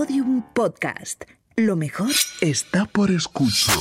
[0.00, 1.24] Podium Podcast.
[1.56, 2.08] Lo mejor
[2.40, 3.76] está por escuchar.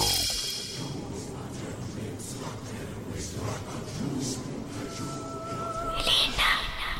[5.97, 6.51] Elena,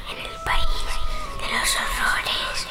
[0.10, 0.86] en el país
[1.36, 2.68] de los horrores.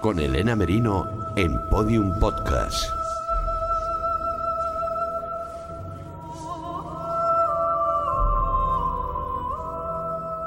[0.00, 2.86] Con Elena Merino en Podium Podcast.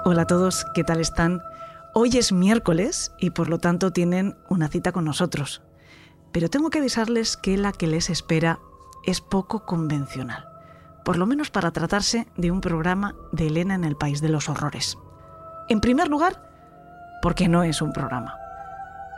[0.06, 1.44] Hola a todos, ¿qué tal están?
[1.98, 5.62] Hoy es miércoles y por lo tanto tienen una cita con nosotros.
[6.34, 8.60] Pero tengo que avisarles que la que les espera
[9.06, 10.46] es poco convencional,
[11.06, 14.50] por lo menos para tratarse de un programa de Elena en el País de los
[14.50, 14.98] Horrores.
[15.70, 16.52] En primer lugar,
[17.22, 18.36] porque no es un programa.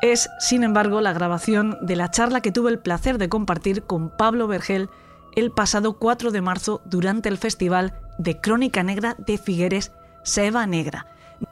[0.04, 4.16] Es, sin embargo, la grabación de la charla que tuve el placer de compartir con
[4.16, 4.92] Pablo Vergel
[5.36, 11.08] el pasado 4 de marzo durante el Festival de Crónica Negra de Figueres Seba Negra.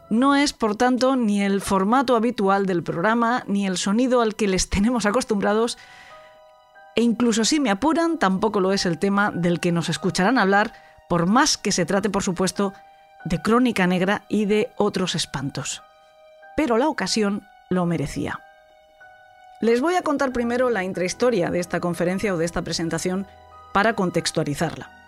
[0.10, 4.48] No es, por tanto, ni el formato habitual del programa, ni el sonido al que
[4.48, 5.78] les tenemos acostumbrados,
[6.96, 10.74] e incluso si me apuran, tampoco lo es el tema del que nos escucharán hablar,
[11.10, 12.74] por más que se trate, por supuesto,
[13.26, 15.82] de crónica negra y de otros espantos.
[16.56, 18.40] Pero la ocasión lo merecía.
[19.62, 23.26] Les voy a contar primero la intrahistoria de esta conferencia o de esta presentación
[23.74, 25.05] para contextualizarla.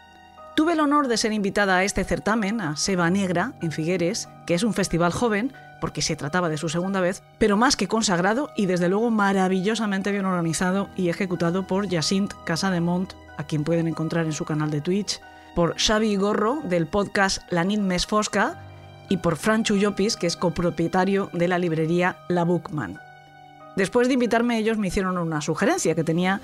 [0.58, 4.56] Tuve el honor de ser invitada a este certamen, a Seba Negra, en Figueres, que
[4.56, 8.50] es un festival joven, porque se trataba de su segunda vez, pero más que consagrado
[8.58, 14.26] y desde luego maravillosamente bien organizado y ejecutado por Jacint Casademont, a quien pueden encontrar
[14.26, 15.22] en su canal de Twitch,
[15.54, 18.60] por Xavi Gorro del podcast La Nit Més Fosca
[19.10, 23.00] y por Fran Chuyopis, que es copropietario de la librería La Bookman.
[23.76, 26.42] Después de invitarme ellos me hicieron una sugerencia que tenía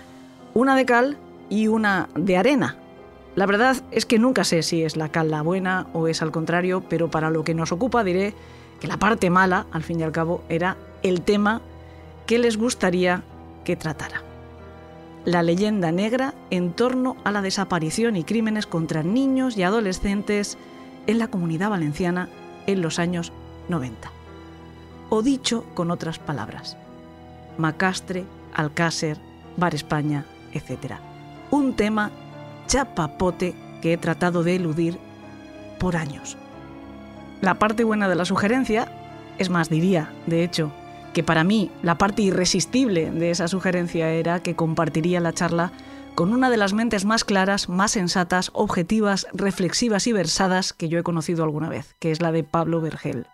[0.53, 1.17] una de cal
[1.49, 2.77] y una de arena,
[3.35, 6.31] la verdad es que nunca sé si es la cal la buena o es al
[6.31, 8.33] contrario, pero para lo que nos ocupa diré
[8.79, 11.61] que la parte mala, al fin y al cabo, era el tema
[12.27, 13.23] que les gustaría
[13.63, 14.21] que tratara.
[15.25, 20.57] La leyenda negra en torno a la desaparición y crímenes contra niños y adolescentes
[21.07, 22.29] en la comunidad valenciana
[22.67, 23.31] en los años
[23.69, 24.11] 90.
[25.09, 26.77] O dicho con otras palabras,
[27.57, 29.17] Macastre, Alcácer,
[29.57, 30.95] Bar España, etc.
[31.51, 32.11] Un tema
[32.67, 34.99] chapapote que he tratado de eludir
[35.79, 36.37] por años.
[37.41, 38.87] La parte buena de la sugerencia,
[39.37, 40.71] es más, diría, de hecho,
[41.13, 45.71] que para mí la parte irresistible de esa sugerencia era que compartiría la charla
[46.15, 50.99] con una de las mentes más claras, más sensatas, objetivas, reflexivas y versadas que yo
[50.99, 53.25] he conocido alguna vez, que es la de Pablo Vergel.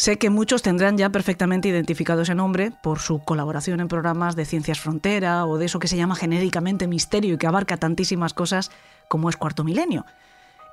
[0.00, 4.46] Sé que muchos tendrán ya perfectamente identificado ese nombre por su colaboración en programas de
[4.46, 8.70] Ciencias Frontera o de eso que se llama genéricamente misterio y que abarca tantísimas cosas
[9.08, 10.06] como es Cuarto Milenio.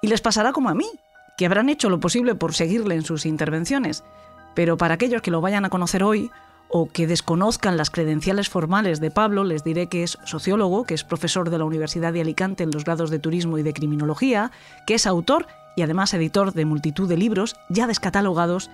[0.02, 0.88] Y les pasará como a mí,
[1.38, 4.06] que habrán hecho lo posible por seguirle en sus intervenciones.
[4.56, 6.32] Pero para aquellos que lo vayan a conocer hoy
[6.70, 11.04] o que desconozcan las credenciales formales de Pablo, les diré que es sociólogo, que es
[11.04, 14.52] profesor de la Universidad de Alicante en los grados de Turismo y de Criminología,
[14.86, 18.70] que es autor y además editor de multitud de libros ya descatalogados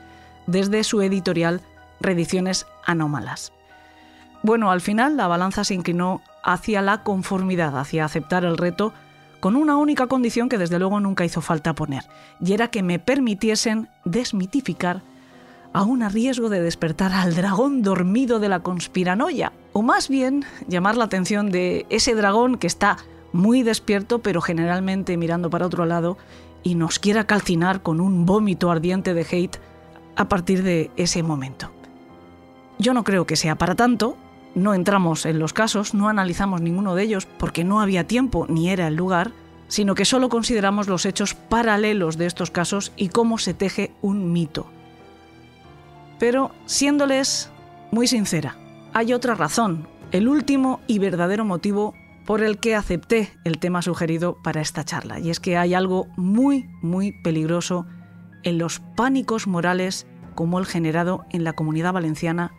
[0.48, 1.62] desde su editorial
[2.00, 3.54] Reediciones Anómalas.
[4.44, 8.94] Bueno, al final la balanza se inclinó hacia la conformidad, hacia aceptar el reto,
[9.40, 12.04] con una única condición que desde luego nunca hizo falta poner,
[12.42, 15.02] y era que me permitiesen desmitificar,
[15.74, 20.98] aún a riesgo de despertar al dragón dormido de la conspiranoia, o más bien llamar
[20.98, 22.98] la atención de ese dragón que está
[23.32, 26.18] muy despierto, pero generalmente mirando para otro lado,
[26.64, 29.58] y nos quiera calcinar con un vómito ardiente de hate
[30.16, 31.72] a partir de ese momento.
[32.80, 34.18] Yo no creo que sea para tanto,
[34.56, 38.70] no entramos en los casos, no analizamos ninguno de ellos porque no había tiempo ni
[38.70, 39.32] era el lugar,
[39.68, 44.32] sino que solo consideramos los hechos paralelos de estos casos y cómo se teje un
[44.32, 44.68] mito.
[46.20, 47.50] Pero, siéndoles
[47.92, 48.56] muy sincera,
[48.94, 51.96] hay otra razón, el último y verdadero motivo
[52.26, 56.08] por el que acepté el tema sugerido para esta charla, y es que hay algo
[56.16, 57.86] muy, muy peligroso
[58.44, 62.54] en los pánicos morales como el generado en la comunidad valenciana,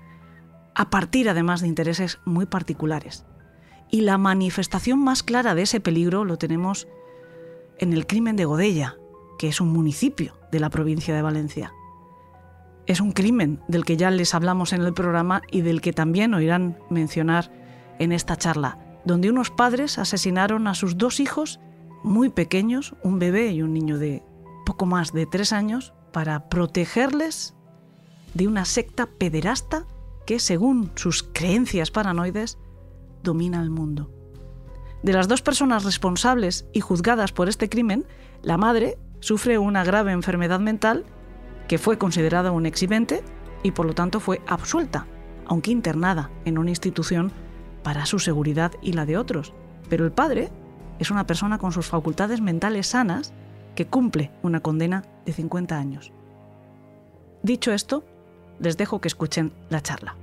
[0.74, 3.24] a partir además de intereses muy particulares.
[3.90, 6.88] Y la manifestación más clara de ese peligro lo tenemos
[7.78, 8.96] en el crimen de Godella,
[9.38, 11.72] que es un municipio de la provincia de Valencia.
[12.86, 16.34] Es un crimen del que ya les hablamos en el programa y del que también
[16.34, 17.50] oirán mencionar
[17.98, 21.60] en esta charla, donde unos padres asesinaron a sus dos hijos
[22.02, 24.22] muy pequeños, un bebé y un niño de
[24.64, 27.54] poco más de tres años para protegerles
[28.34, 29.86] de una secta pederasta
[30.26, 32.58] que, según sus creencias paranoides,
[33.22, 34.10] domina el mundo.
[35.02, 38.06] De las dos personas responsables y juzgadas por este crimen,
[38.42, 41.04] la madre sufre una grave enfermedad mental
[41.68, 43.22] que fue considerada un exhibente
[43.62, 45.06] y por lo tanto fue absuelta.
[45.46, 47.30] aunque internada en una institución
[47.82, 49.52] para su seguridad y la de otros.
[49.88, 50.50] Pero el padre
[50.98, 53.34] es una persona con sus facultades mentales sanas
[53.74, 56.12] que cumple una condena de 50 años.
[57.42, 58.04] Dicho esto,
[58.58, 60.16] les dejo que escuchen la charla.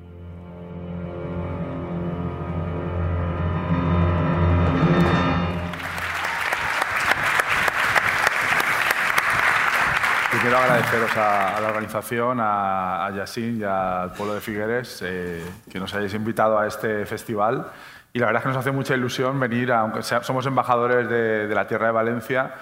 [10.42, 15.80] quiero agradeceros a, la organización, a, a Yacine y al pueblo de Figueres eh, que
[15.80, 17.68] nos hayáis invitado a este festival.
[18.12, 21.68] Y la verdad es que nos hace mucha ilusión venir, aunque somos embajadores de, la
[21.68, 22.56] tierra de Valencia,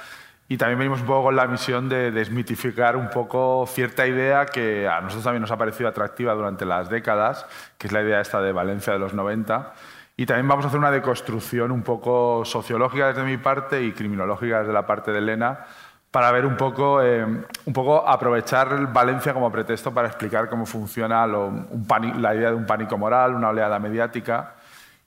[0.52, 4.88] y también venimos un poco con la misión de desmitificar un poco cierta idea que
[4.88, 7.46] a nosotros también nos ha parecido atractiva durante las décadas,
[7.78, 9.74] que es la idea esta de Valencia de los 90.
[10.18, 14.62] Y también vamos a hacer una deconstrucción un poco sociológica desde mi parte y criminológica
[14.62, 15.68] desde la parte de Elena,
[16.10, 21.28] para ver un poco, eh, un poco aprovechar Valencia como pretexto para explicar cómo funciona
[21.28, 24.56] la idea de un pánico moral, una oleada mediática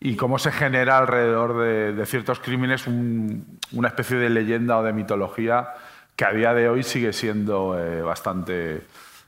[0.05, 5.69] y cómo se genera alrededor de, ciertos crímenes una especie de leyenda o de mitología
[6.17, 8.83] que a día de hoy sigue siendo eh, bastante...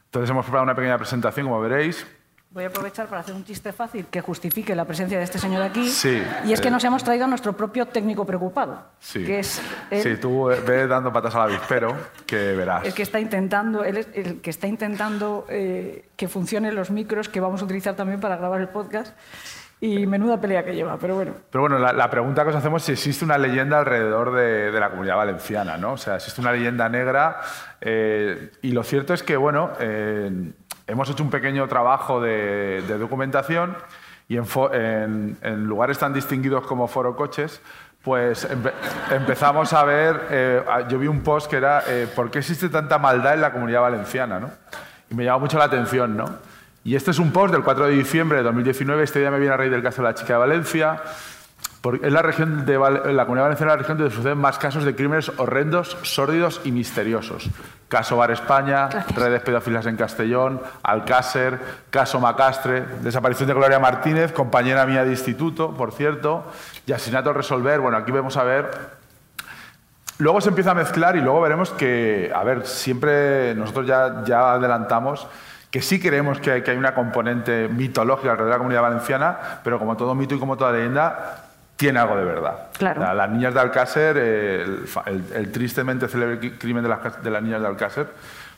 [0.06, 2.04] Entonces hemos preparado una pequeña presentación, como veréis,
[2.50, 5.60] Voy a aprovechar para hacer un chiste fácil que justifique la presencia de este señor
[5.60, 5.88] aquí.
[5.88, 8.80] Sí, y es que nos hemos traído a nuestro propio técnico preocupado.
[9.00, 9.60] Sí, que es
[9.90, 12.84] sí tú ves dando patas al avispero, que verás.
[12.84, 17.40] El que está intentando, es el que está intentando eh, que funcionen los micros que
[17.40, 19.16] vamos a utilizar también para grabar el podcast.
[19.80, 21.32] Y menuda pelea que lleva, pero bueno.
[21.50, 24.90] Pero bueno, la, pregunta que os hacemos es si existe una leyenda alrededor de, la
[24.90, 25.92] comunidad valenciana, ¿no?
[25.92, 27.40] O sea, existe una leyenda negra.
[27.80, 30.52] Eh, y lo cierto es que, bueno, eh,
[30.86, 33.76] hemos hecho un pequeño trabajo de, documentación
[34.28, 35.36] y en,
[35.66, 37.60] lugares tan distinguidos como Foro Coches,
[38.02, 38.46] pues
[39.10, 42.98] empezamos a ver, eh, yo vi un post que era eh, ¿por qué existe tanta
[42.98, 44.38] maldad en la comunidad valenciana?
[44.38, 44.50] ¿no?
[45.10, 46.16] Y me llamó mucho la atención.
[46.16, 46.26] ¿no?
[46.84, 49.54] Y este es un post del 4 de diciembre de 2019, este día me viene
[49.54, 51.02] a reír del caso de la chica de Valencia,
[52.02, 55.30] es la región de la Comunidad Valenciana la región donde suceden más casos de crímenes
[55.38, 57.48] horrendos, sórdidos y misteriosos.
[57.88, 61.58] Caso Bar España, redes pedófilas en Castellón, Alcácer,
[61.88, 66.44] caso Macastre, desaparición de Gloria Martínez, compañera mía de instituto, por cierto,
[66.86, 67.80] y asesinato a resolver.
[67.80, 68.70] Bueno, aquí vamos a ver
[70.18, 74.52] Luego se empieza a mezclar y luego veremos que, a ver, siempre nosotros ya, ya
[74.52, 75.26] adelantamos
[75.74, 79.36] que sí creemos que hay, que hay, una componente mitológica alrededor de la comunidad valenciana,
[79.64, 82.68] pero como todo mito y como toda leyenda, tiene algo de verdad.
[82.78, 83.12] Claro.
[83.12, 88.06] Las niñas de Alcácer, el, tristemente célebre crimen de las, de las, niñas de Alcácer,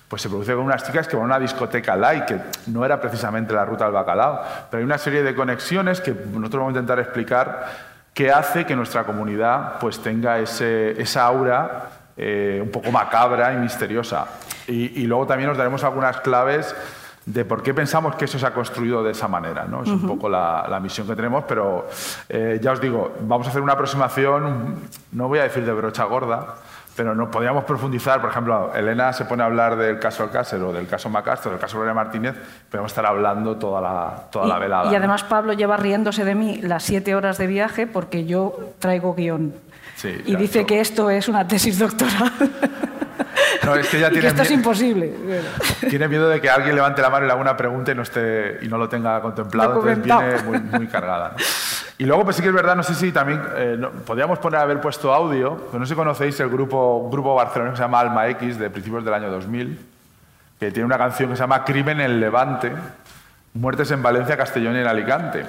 [0.06, 3.00] pues se produce con unas chicas que van a una discoteca light, que no era
[3.00, 6.80] precisamente la ruta del bacalao, pero hay una serie de conexiones que nosotros vamos a
[6.80, 7.66] intentar explicar
[8.12, 13.56] que hace que nuestra comunidad pues tenga ese, esa aura eh, un poco macabra y
[13.56, 14.26] misteriosa.
[14.66, 16.74] Y, y luego también nos daremos algunas claves
[17.26, 19.67] de por qué pensamos que eso se ha construido de esa manera.
[19.69, 19.82] ¿no?
[19.82, 21.88] Es un poco la, misión que tenemos, pero
[22.28, 24.76] eh, ya os digo, vamos a hacer una aproximación,
[25.12, 26.55] no voy a decir de brocha gorda,
[26.94, 28.20] pero no podríamos profundizar.
[28.20, 31.61] Por ejemplo, Elena se pone a hablar del caso Alcácer o del caso Macastro, del
[31.61, 32.37] caso Gloria Martínez,
[32.70, 34.93] podemos estar hablando toda la, toda la velada.
[34.93, 39.14] Y además Pablo lleva riéndose de mí las siete horas de viaje porque yo traigo
[39.14, 39.52] guion.
[40.25, 42.32] y dice que esto es una tesis doctoral.
[43.64, 45.12] No, es que ya tiene esto es imposible.
[45.88, 48.03] Tiene miedo de que alguien levante la mano y le haga una pregunta y no,
[48.03, 51.35] esté, y no lo tenga contemplado, entonces viene muy, muy cargada.
[51.99, 54.80] Y luego, pues sí que es verdad, no sé si también eh, podríamos poner haber
[54.80, 58.28] puesto audio, pero no sé si conocéis el grupo, grupo barcelonés que se llama Alma
[58.28, 59.78] X, de principios del año 2000,
[60.61, 62.73] que tiene una canción que se llama Crimen en Levante,
[63.54, 65.47] Muertes en Valencia, Castellón y en Alicante.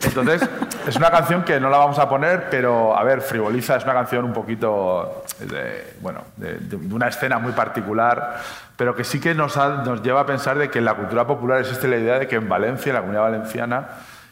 [0.00, 0.48] Entonces,
[0.86, 3.94] es una canción que no la vamos a poner, pero, a ver, frivoliza, es una
[3.94, 8.40] canción un poquito, de, bueno, de, una escena muy particular,
[8.76, 11.60] pero que sí que nos, nos, lleva a pensar de que en la cultura popular
[11.60, 13.88] existe la idea de que en Valencia, en la comunidad valenciana,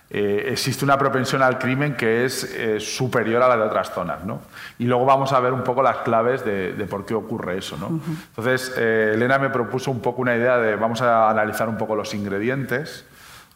[0.09, 4.25] eh, existe una propensión al crimen que es eh, superior a la de otras zonas.
[4.25, 4.41] ¿no?
[4.79, 7.77] Y luego vamos a ver un poco las claves de, por qué ocurre eso.
[7.77, 8.01] ¿no?
[8.29, 11.97] Entonces, eh, Elena me propuso un poco una idea de, vamos a analizar un poco
[11.97, 13.05] los ingredientes,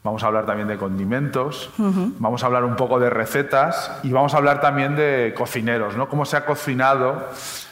[0.02, 4.32] Vamos a hablar también de condimentos, vamos a hablar un poco de recetas y vamos
[4.32, 6.08] a hablar también de cocineros, ¿no?
[6.08, 7.28] Cómo se ha cocinado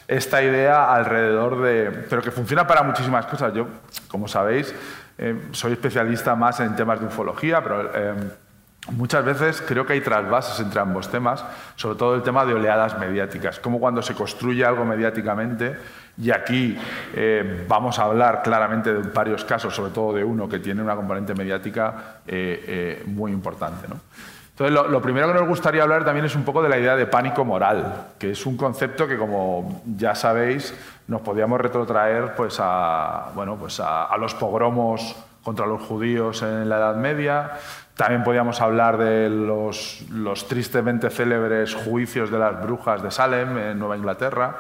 [0.06, 1.90] esta idea alrededor de...
[2.10, 3.54] pero que funciona para muchísimas cosas.
[3.54, 3.66] Yo,
[4.08, 4.74] como sabéis,
[5.16, 7.90] eh, soy especialista más en temas de ufología, pero...
[7.94, 8.14] Eh,
[8.92, 11.44] muchas veces creo que hay trasvases entre ambos temas,
[11.76, 15.76] sobre todo el tema de oleadas mediáticas, como cuando se construye algo mediáticamente
[16.20, 16.76] y aquí
[17.14, 20.96] eh, vamos a hablar claramente de varios casos, sobre todo de uno que tiene una
[20.96, 23.86] componente mediática eh, eh, muy importante.
[23.86, 27.06] Entonces, lo, primero que nos gustaría hablar también es un poco de la idea de
[27.06, 30.74] pánico moral, que es un concepto que, como ya sabéis,
[31.06, 32.60] nos podíamos retrotraer pues,
[33.36, 37.52] bueno, pues a, los pogromos contra los judíos en la Edad Media.
[37.98, 43.76] También podíamos hablar de los, los tristemente célebres juicios de las brujas de Salem en
[43.76, 44.54] Nueva Inglaterra.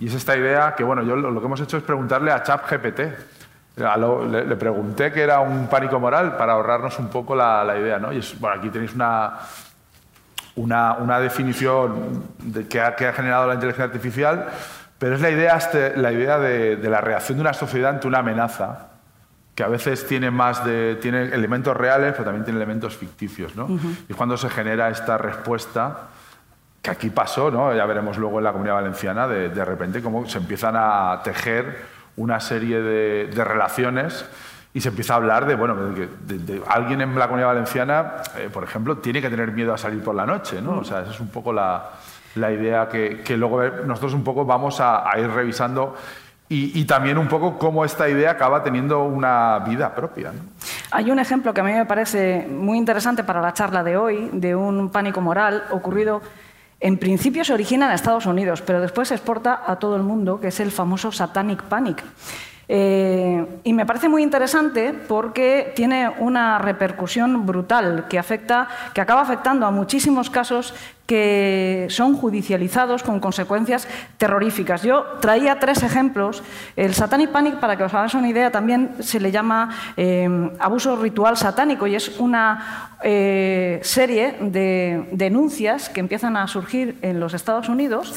[0.00, 2.42] Y es esta idea que, bueno, yo lo, lo que hemos hecho es preguntarle a
[2.42, 3.00] ChatGPT.
[3.76, 7.98] Le, le pregunté que era un pánico moral para ahorrarnos un poco la, la idea,
[7.98, 8.12] ¿no?
[8.12, 9.32] Y es, bueno, aquí tenéis una,
[10.56, 14.46] una, una definición de que, ha, que ha generado la inteligencia artificial,
[14.98, 18.06] pero es la idea, este- la idea de, de la reacción de una sociedad ante
[18.06, 18.88] una amenaza
[19.54, 23.68] que a veces tiene más de tiene elementos reales, pero también tiene elementos ficticios, ¿no?
[24.08, 26.08] Y es cuando se genera esta respuesta
[26.82, 27.72] que aquí pasó, ¿no?
[27.74, 31.94] Ya veremos luego en la Comunidad Valenciana, de, de repente cómo se empiezan a tejer
[32.16, 34.28] una serie de, de relaciones
[34.74, 37.48] y se empieza a hablar de, bueno, de, que- de- de alguien en la Comunidad
[37.48, 40.78] Valenciana, eh, por ejemplo, tiene que tener miedo a salir por la noche, ¿no?
[40.78, 41.90] O sea, esa es un poco la,
[42.34, 45.94] la idea que, que luego nosotros un poco vamos a, a ir revisando
[46.48, 50.32] y, también un poco cómo esta idea acaba teniendo una vida propia.
[50.90, 54.30] Hay un ejemplo que a mí me parece muy interesante para la charla de hoy,
[54.32, 56.22] de un pánico moral ocurrido,
[56.80, 60.38] en principio se origina en Estados Unidos, pero después se exporta a todo el mundo,
[60.38, 62.04] que es el famoso Satanic Panic.
[62.68, 69.20] Eh, y me parece muy interesante porque tiene una repercusión brutal que, afecta, que acaba
[69.20, 70.74] afectando a muchísimos casos
[71.06, 74.82] que son judicializados con consecuencias terroríficas.
[74.82, 76.42] Yo traía tres ejemplos.
[76.76, 79.68] El Satanic Panic, para que os hagáis una idea, también se le llama
[79.98, 86.96] eh, abuso ritual satánico y es una eh, serie de denuncias que empiezan a surgir
[87.02, 88.14] en los Estados Unidos.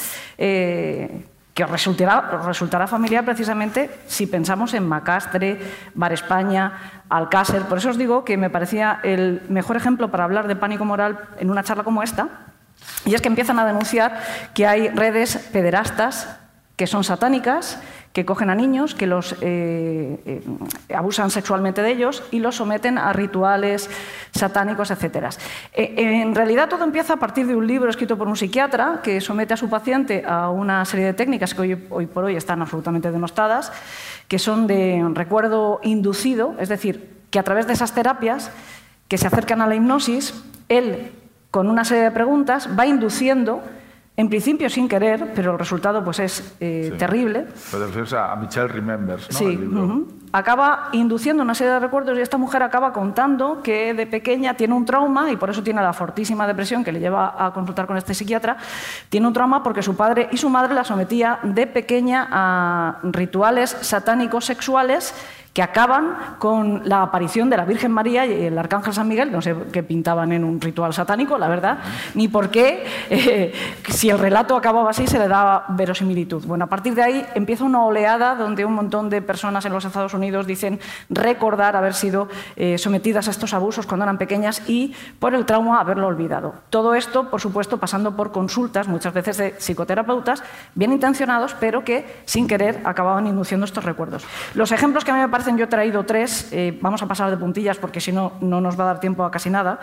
[1.57, 5.57] Que os resultará, resultará familiar precisamente si pensamos en Macastre,
[5.97, 7.65] Bar España, Alcácer.
[7.65, 11.17] Por eso os digo que me parecía el mejor ejemplo para hablar de pánico moral
[11.41, 12.29] en una charla como esta.
[13.09, 14.21] Y es que empiezan a denunciar
[14.53, 16.37] que hay redes pederastas
[16.75, 17.81] que son satánicas,
[18.17, 20.41] que cogen a niños, que los eh, eh,
[20.91, 23.91] abusan sexualmente de ellos y los someten a rituales
[24.31, 25.29] satánicos, etc.
[25.71, 25.93] Eh,
[26.23, 29.53] en realidad todo empieza a partir de un libro escrito por un psiquiatra que somete
[29.53, 33.11] a su paciente a una serie de técnicas que hoy, hoy por hoy están absolutamente
[33.11, 33.71] denostadas,
[34.27, 38.49] que son de recuerdo inducido, es decir, que a través de esas terapias
[39.07, 40.33] que se acercan a la hipnosis,
[40.69, 41.11] él,
[41.51, 43.61] con una serie de preguntas, va induciendo,
[44.19, 46.97] en principio sin querer, pero el resultado pues, es eh, Sí.
[46.97, 49.37] terrible, Pero te refieres a, Michelle Remembers, ¿no?
[49.37, 49.83] Sí, El libro.
[49.85, 50.07] ujú.
[50.33, 54.73] acaba induciendo una serie de recuerdos y esta mujer acaba contando que de pequeña tiene
[54.73, 57.95] un trauma y por eso tiene la fortísima depresión que le lleva a consultar con
[57.95, 58.57] este psiquiatra.
[59.09, 63.77] Tiene un trauma porque su padre y su madre la sometía de pequeña a rituales
[63.81, 65.13] satánicos sexuales
[65.57, 69.41] que acaban con la aparición de la Virgen María y el Arcángel San Miguel, no
[69.41, 71.79] sé qué pintaban en un ritual satánico, la verdad,
[72.13, 73.53] ni por qué, eh,
[73.89, 76.45] si el relato acababa así, se le daba verosimilitud.
[76.45, 79.83] Bueno, a partir de ahí empieza una oleada donde un montón de personas en los
[79.83, 84.93] Estados Unidos dicen recordar haber sido eh, sometidas a estos abusos cuando eran pequeñas y
[85.17, 86.53] por el trauma haberlo olvidado.
[86.69, 90.43] Todo esto, por supuesto, pasando por consultas, muchas veces de psicoterapeutas,
[90.75, 94.23] bien intencionados, pero que sin querer acababan induciendo estos recuerdos.
[94.53, 97.29] Los ejemplos que a mí me parecen, yo he traído tres, eh, vamos a pasar
[97.29, 99.79] de puntillas porque si no, no nos va a dar tiempo a casi nada,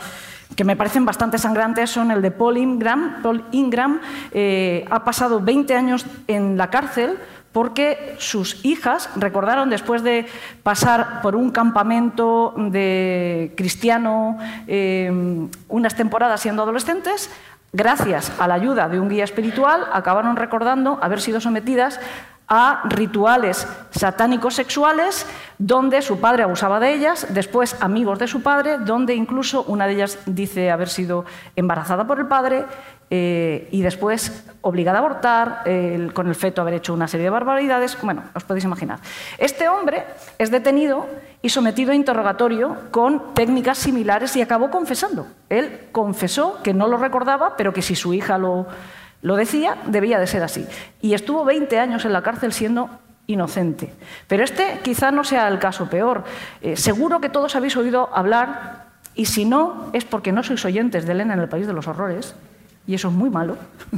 [0.57, 3.23] que me parecen bastante sangrantes, son el de Paul Ingram.
[3.23, 4.01] Paul Ingram
[4.33, 7.19] eh, ha pasado 20 años en la cárcel
[7.53, 10.27] porque sus hijas recordaron después de
[10.65, 17.31] pasar por un campamento de cristiano eh, unas temporadas siendo adolescentes,
[17.73, 22.01] gracias a la ayuda de un guía espiritual, acabaron recordando haber sido sometidas
[22.49, 25.27] a rituales satánicos sexuales
[25.59, 29.95] donde su padre abusaba de ellas, después amigos de su padre, donde incluso una de
[29.95, 31.25] ellas dice haber sido
[31.57, 32.65] embarazada por el padre
[33.11, 37.31] eh, y después obligada a abortar, eh, con el feto haber hecho una serie de
[37.31, 37.97] barbaridades.
[38.03, 38.99] Bueno, os podéis imaginar.
[39.39, 40.05] Este hombre
[40.39, 41.07] es detenido
[41.41, 45.27] y sometido a interrogatorio con técnicas similares y acabó confesando.
[45.49, 48.67] Él confesó que no lo recordaba, pero que si su hija lo,
[49.25, 50.67] lo decía, debía de ser así.
[51.01, 52.91] Y estuvo 20 años en la cárcel siendo
[53.27, 53.91] inocente.
[54.29, 56.25] Pero este quizá no sea el caso peor.
[56.61, 61.07] Eh, seguro que todos habéis oído hablar, y si no, es porque no sois oyentes
[61.07, 62.35] de Elena en el País de los Horrores,
[62.87, 63.57] y eso es muy malo.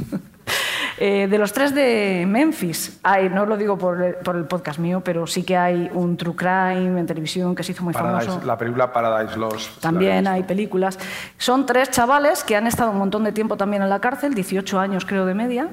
[0.99, 4.79] Eh, de los tres de Memphis, hay, no lo digo por el, por el podcast
[4.79, 8.25] mío, pero sí que hay un True Crime en televisión que se hizo muy Paradise-
[8.27, 8.45] famoso.
[8.47, 9.79] la película Paradise Lost.
[9.79, 10.97] También hay películas.
[11.37, 14.79] Son tres chavales que han estado un montón de tiempo también en la cárcel, 18
[14.79, 15.67] años creo de media,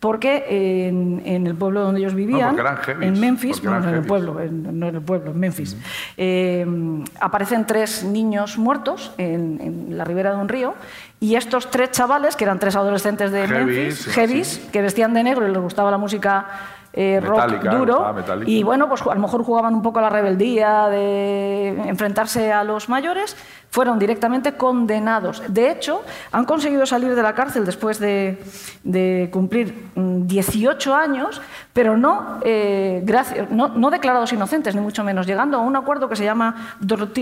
[0.00, 2.56] porque en, en el pueblo donde ellos vivían,
[3.02, 4.08] en Memphis, porque eran bueno, en el heavies.
[4.08, 5.76] pueblo, en- no en el pueblo, en Memphis,
[6.16, 6.66] eh,
[7.20, 10.74] aparecen tres niños muertos en, en la ribera de un río
[11.20, 14.68] y estos tres chavales, que eran tres adolescentes de Memphis, sí, heavies, sí.
[14.72, 16.46] que vestían de negro y les gustaba la música
[16.92, 18.14] eh, rock duro.
[18.46, 22.64] Y bueno, pues a lo mejor jugaban un poco a la rebeldía de enfrentarse a
[22.64, 23.36] los mayores,
[23.70, 25.42] fueron directamente condenados.
[25.48, 28.42] De hecho, han conseguido salir de la cárcel después de,
[28.84, 31.40] de cumplir mm, 18 años,
[31.72, 33.04] pero no, eh,
[33.50, 36.74] no, no declarados inocentes, ni mucho menos, llegando a un acuerdo que se llama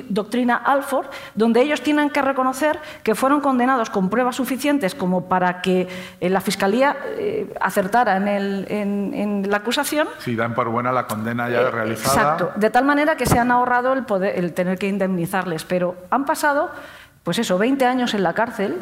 [0.09, 5.61] Doctrina Alford, donde ellos tienen que reconocer que fueron condenados con pruebas suficientes como para
[5.61, 5.87] que
[6.21, 10.93] eh, la Fiscalía eh, acertara en, el- en- en la acusación Sí, dan por buena
[10.93, 12.15] la condena ya eh, realizada.
[12.37, 15.95] Exacto, de tal manera que se han ahorrado el, poder, el tener que indemnizarles, pero
[16.11, 16.38] han pasado,
[17.23, 18.77] pues eso, 20 años en la cárcel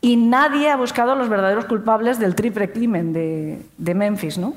[0.00, 4.54] y nadie ha buscado a los verdaderos culpables del triple crimen de, de Memphis, ¿no?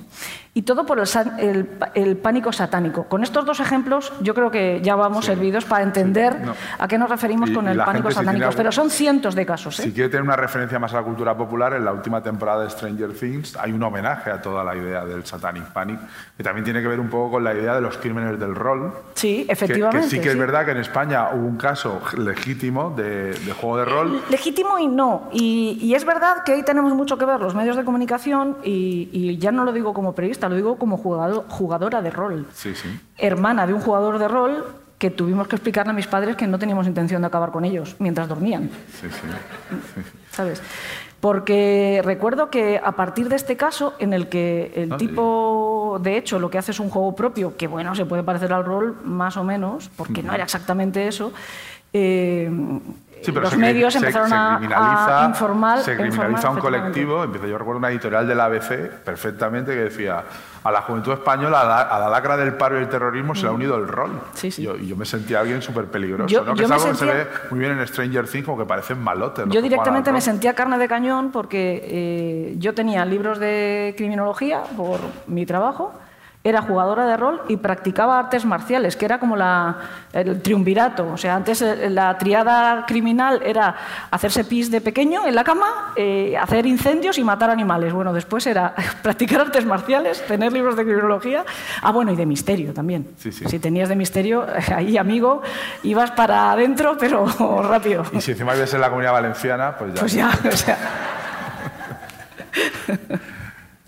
[0.53, 1.05] Y todo por el,
[1.37, 3.03] el el pánico satánico.
[3.05, 6.53] Con estos dos ejemplos yo creo que ya vamos servidos para entender no.
[6.77, 8.45] a qué nos referimos Y- con y el pánico satánico.
[8.45, 9.83] algún- Pero son cientos de casos, ¿eh?
[9.83, 12.69] Si quiere tener una referencia más a la cultura popular, en la última temporada de
[12.71, 15.99] Stranger Things hay un homenaje a toda la idea del Satanic Panic,
[16.35, 18.91] que también tiene que ver un poco con la idea de los crímenes del rol.
[19.13, 20.07] Sí, Que- efectivamente.
[20.07, 20.39] Que, sí que es sí.
[20.39, 24.21] verdad que en España hubo un caso legítimo de, de juego de rol.
[24.29, 25.29] Legítimo y no.
[25.31, 29.37] Y, y es verdad que ahí tenemos mucho que ver los medios de comunicación y
[29.37, 32.47] ya no lo digo como periodista, lo digo como jugador- jugadora de rol.
[32.53, 32.99] Sí, sí.
[33.17, 34.65] Hermana de un jugador de rol
[34.97, 37.95] que tuvimos que explicarle a mis padres que no teníamos intención de acabar con ellos
[37.99, 38.69] mientras dormían.
[38.99, 40.01] sí, sí.
[40.31, 40.61] ¿sabes?
[41.21, 46.15] Porque recuerdo que a partir de este caso, en el que el No, tipo, de
[46.17, 48.97] hecho, lo que hace es un juego propio, que bueno, se puede parecer al rol
[49.03, 51.33] más o menos, porque no era exactamente eso,
[51.91, 52.49] eh,
[53.21, 55.79] Sí, pero los se medios se- empezaron se criminaliza, a, informar.
[55.79, 57.25] Se criminaliza un colectivo.
[57.25, 60.23] Yo recuerdo una editorial del ABC perfectamente que decía:
[60.63, 63.43] a la juventud española, a la, a la lacra del paro y el terrorismo se
[63.43, 64.11] le ha unido el rol.
[64.11, 64.19] Mm.
[64.33, 64.61] Sí, sí.
[64.63, 66.27] Yo, y yo me sentía alguien súper peligroso.
[66.27, 66.53] Yo- ¿no?
[66.55, 69.01] Que es algo que sentía- se ve muy bien en Stranger Things, como que parecen
[69.01, 69.45] malotes.
[69.45, 74.61] Yo que directamente me sentía carne de cañón porque eh, yo tenía libros de criminología
[74.77, 75.93] por mi trabajo,
[76.49, 79.77] era jugadora de rol y practicaba artes marciales, que era como la,
[80.13, 81.11] el triunvirato.
[81.13, 83.75] O sea, antes eh, la triada criminal era
[84.11, 87.93] hacerse pis de pequeño en la cama, eh, hacer incendios y matar animales.
[87.93, 91.45] Bueno, después era practicar artes marciales, tener libros de criminología.
[91.81, 93.09] Ah, bueno, y de misterio también.
[93.17, 93.45] Sí, sí.
[93.45, 95.41] Si tenías de misterio, ahí, amigo,
[95.83, 97.25] ibas para adentro, pero
[97.63, 98.03] rápido.
[98.11, 99.99] Y si encima vives en la comunidad valenciana, pues ya.
[99.99, 100.77] Pues ya, o sea,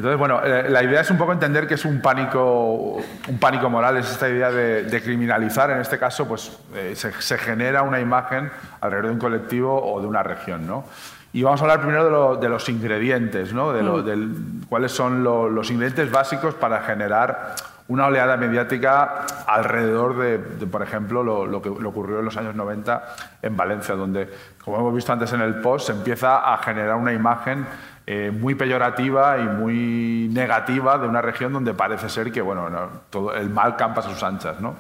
[0.02, 2.96] Entonces, bueno, eh, la idea es un poco entender que es un pánico,
[3.28, 5.70] un pánico moral, es esta idea de, de criminalizar.
[5.70, 10.02] En este caso, pues eh, se, se genera una imagen alrededor de un colectivo o
[10.02, 10.86] de una región, ¿no?
[11.34, 13.74] Y vamos a hablar primero de, lo- de los ingredientes, ¿no?
[13.74, 14.34] De lo- del-
[14.68, 17.54] cuáles son lo- los ingredientes básicos para generar
[17.88, 22.38] una oleada mediática alrededor de, de, por ejemplo, lo, lo que lo ocurrió en los
[22.38, 23.04] años 90
[23.44, 24.28] en Valencia, donde,
[24.66, 27.68] como hemos visto antes en el post, se empieza a generar una imagen
[28.08, 32.90] eh, muy peyorativa y muy negativa de una región donde parece ser que bueno, no,
[33.10, 34.60] todo el mal campa a sus anchas.
[34.60, 34.76] ¿no?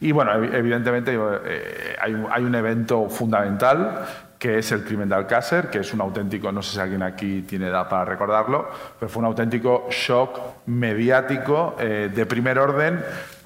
[0.00, 4.06] Y bueno, evi- evidentemente eh, hay, hay un evento fundamental
[4.38, 7.42] que es el crimen de Alcácer, que es un auténtico, no sé si alguien aquí
[7.42, 13.02] tiene edad para recordarlo, pero fue un auténtico shock mediático eh, de primer orden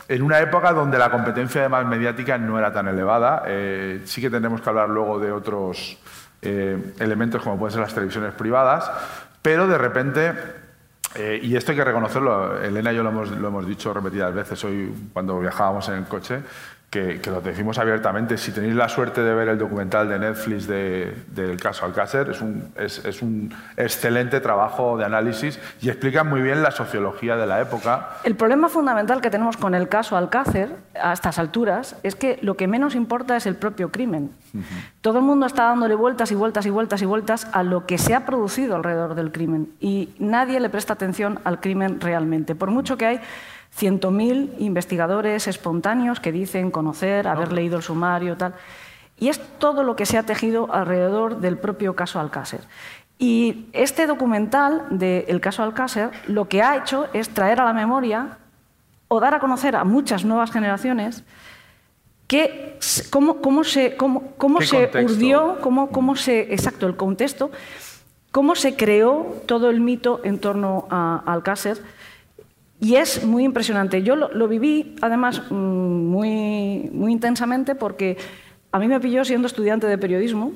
[0.09, 3.45] en una época donde la competencia además mediática no era tan elevada.
[3.47, 5.97] Eh, sí que tendremos que hablar luego de otros
[6.43, 8.91] eh, elementos como pueden ser las televisiones privadas,
[9.41, 10.33] pero de repente,
[11.15, 14.35] eh, y esto hay que reconocerlo, Elena y yo lo hemos, lo hemos dicho repetidas
[14.35, 16.41] veces hoy cuando viajábamos en el coche,
[16.93, 20.67] que, que lo decimos abiertamente, si tenéis la suerte de ver el documental de Netflix
[20.67, 26.23] de- del caso Alcácer, es un, es, es un excelente trabajo de análisis y explica
[26.23, 28.11] muy bien la sociología de la época.
[28.25, 30.69] el problema fundamental que tenemos con el caso Alcácer
[31.03, 34.31] a estas alturas es que lo que menos importa es el propio crimen.
[35.01, 37.97] Todo el mundo está dándole vueltas y vueltas y vueltas y vueltas a lo que
[37.97, 42.55] se ha producido alrededor del crimen y nadie le presta atención al crimen realmente.
[42.55, 43.21] Por mucho que hay
[43.79, 48.55] 100.000 investigadores espontáneos que dicen conocer, haber leído el sumario, tal.
[49.19, 52.61] Y es todo lo que se ha tejido alrededor del propio caso Alcácer.
[53.19, 58.39] Y este documental del caso Alcácer lo que ha hecho es traer a la memoria
[59.09, 61.23] o dar a conocer a muchas nuevas generaciones
[62.27, 62.79] que,
[63.11, 65.13] cómo, cómo se, cómo, cómo ¿Qué se contexto?
[65.13, 67.51] urdió, cómo, cómo se, exacto, el contexto,
[68.31, 71.83] cómo se creó todo el mito en torno a Alcácer.
[72.83, 74.03] Y es muy impresionante.
[74.03, 78.17] Yo lo, lo viví, además, mm, muy, muy intensamente porque
[78.73, 80.51] a mí me pilló siendo estudiante de periodismo.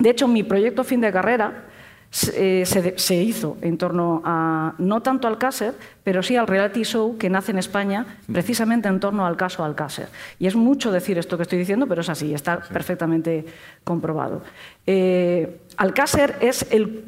[0.00, 1.66] De hecho, mi proyecto fin de carrera
[2.10, 7.16] se, eh, se hizo en torno a, no tanto Alcácer, pero sí al reality show
[7.16, 10.08] que nace en España precisamente en torno al caso Alcácer.
[10.40, 13.46] Y es mucho decir esto que estoy diciendo, pero es así, está perfectamente
[13.84, 14.42] comprobado.
[14.84, 17.04] Eh, Alcácer es el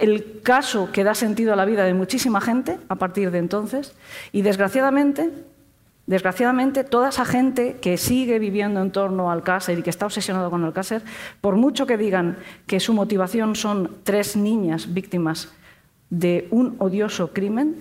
[0.00, 3.94] el caso que da sentido a la vida de muchísima gente a partir de entonces
[4.32, 5.30] y desgraciadamente,
[6.06, 10.50] desgraciadamente toda esa gente que sigue viviendo en torno al Alcácer y que está obsesionado
[10.50, 11.02] con el Alcácer,
[11.40, 15.52] por mucho que digan que su motivación son tres niñas víctimas
[16.10, 17.76] de un odioso crimen,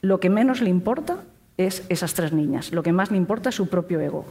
[0.00, 1.24] lo que menos le importa
[1.56, 4.26] es esas tres niñas, lo que más le importa es su propio ego.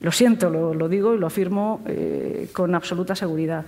[0.00, 3.64] Lo siento, lo, digo y lo afirmo eh, con absoluta seguridad.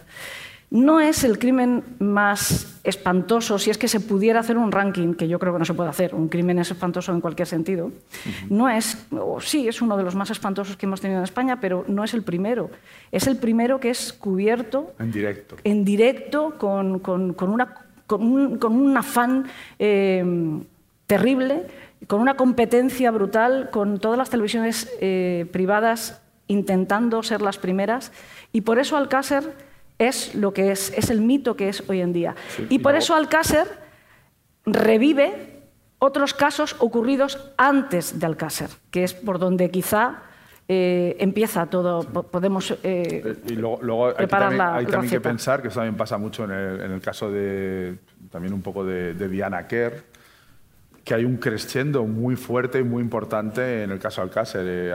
[0.71, 5.29] No es el crimen más espantoso, si es que se pudiera hacer un ranking, que
[5.29, 7.93] yo creo que no se puede hacer, un crimen es espantoso en cualquier sentido.
[8.51, 11.61] No es, o sí, es uno de los más espantosos que hemos tenido en España,
[11.61, 12.71] pero no es el primero.
[13.13, 17.01] Es el primero que es cubierto en directo, en directo con,
[17.41, 17.75] una,
[18.07, 19.47] con, un, afán
[19.79, 20.25] eh,
[21.07, 21.67] terrible,
[22.09, 28.11] con una competencia brutal, con todas las televisiones eh, privadas intentando ser las primeras.
[28.53, 29.55] Y por eso Alcácer
[29.99, 32.35] es lo que es, es el mito que es hoy en día.
[32.69, 33.67] y por eso Alcácer
[34.65, 35.63] revive
[35.99, 40.23] otros casos ocurridos antes de Alcácer, que es por donde quizá
[40.69, 44.27] eh, empieza todo, podemos eh, y luego, hay
[44.87, 47.99] también, que pensar, que eso también pasa mucho en el, caso de,
[48.31, 50.16] también un poco de, de Diana Kerr,
[51.07, 54.67] que hay un crescendo muy fuerte y muy importante en el caso Alcácer.
[54.67, 54.93] Eh,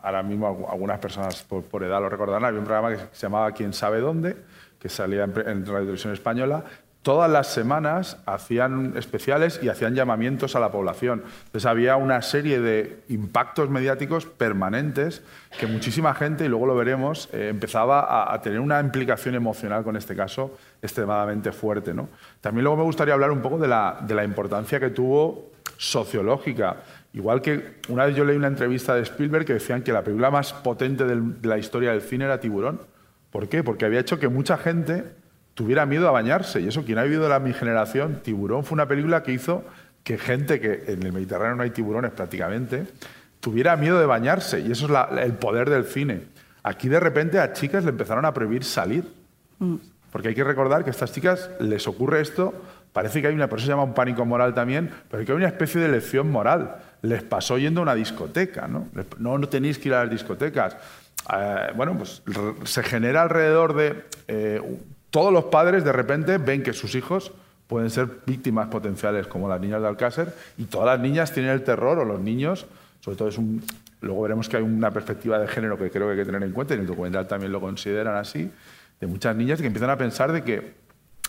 [0.00, 3.74] ahora mismo algunas personas por, edad lo recordarán, había un programa que se llamaba Quién
[3.74, 4.34] sabe dónde,
[4.78, 6.64] que salía en, en Radio Televisión Española,
[7.02, 11.24] todas las semanas hacían especiales y hacían llamamientos a la población.
[11.46, 15.22] Entonces había una serie de impactos mediáticos permanentes
[15.58, 19.96] que muchísima gente, y luego lo veremos, eh, empezaba a, tener una implicación emocional con
[19.96, 21.92] este caso extremadamente fuerte.
[21.92, 22.08] ¿no?
[22.40, 26.76] También luego me gustaría hablar un poco de la, de la importancia que tuvo sociológica.
[27.14, 30.30] Igual que una vez yo leí una entrevista de Spielberg que decían que la película
[30.30, 32.80] más potente de la historia del cine era Tiburón.
[33.30, 33.64] ¿Por qué?
[33.64, 35.21] Porque había hecho que mucha gente
[35.54, 36.60] tuviera miedo a bañarse.
[36.60, 39.64] Y eso, quien ha vivido la mi generación, Tiburón fue una película que hizo
[40.02, 42.86] que gente que en el Mediterráneo no hay tiburones prácticamente,
[43.40, 44.60] tuviera miedo de bañarse.
[44.60, 46.22] Y eso es el poder del cine.
[46.62, 49.04] Aquí de repente a chicas le empezaron a prohibir salir.
[49.58, 49.76] Mm.
[50.10, 52.52] Porque hay que recordar que a estas chicas les ocurre esto,
[52.92, 55.38] parece que hay una, por eso se llama un pánico moral también, pero que hay
[55.38, 56.76] una especie de lección moral.
[57.00, 58.88] Les pasó yendo a una discoteca, ¿no?
[59.18, 60.76] No, no tenéis que ir a las discotecas.
[61.32, 62.22] Eh, bueno, pues
[62.64, 64.60] se genera alrededor de eh,
[65.12, 67.32] todos los padres de repente ven que sus hijos
[67.68, 71.62] pueden ser víctimas potenciales como las niñas de Alcácer y todas las niñas tienen el
[71.62, 72.66] terror o los niños,
[73.00, 73.62] sobre todo es un...
[74.00, 76.52] Luego veremos que hay una perspectiva de género que creo que hay que tener en
[76.52, 78.50] cuenta y en el documental también lo consideran así,
[79.00, 80.74] de muchas niñas que empiezan a pensar de que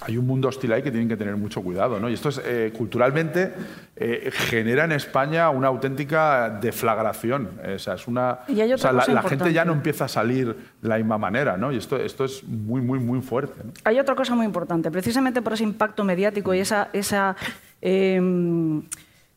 [0.06, 2.00] hay un mundo hostil ahí que tienen que tener mucho cuidado.
[2.00, 2.10] ¿no?
[2.10, 3.54] Y esto es, eh, culturalmente
[3.96, 7.50] eh, genera en España una auténtica deflagración.
[7.76, 11.58] o sea, es una, la, gente ya no empieza a salir de la misma manera.
[11.58, 11.72] ¿no?
[11.72, 13.62] Y esto, esto es muy, muy, muy fuerte.
[13.84, 14.92] Hay otra cosa muy importante.
[14.92, 16.90] Precisamente por ese impacto mediático y esa...
[16.94, 17.36] esa
[17.82, 18.84] em,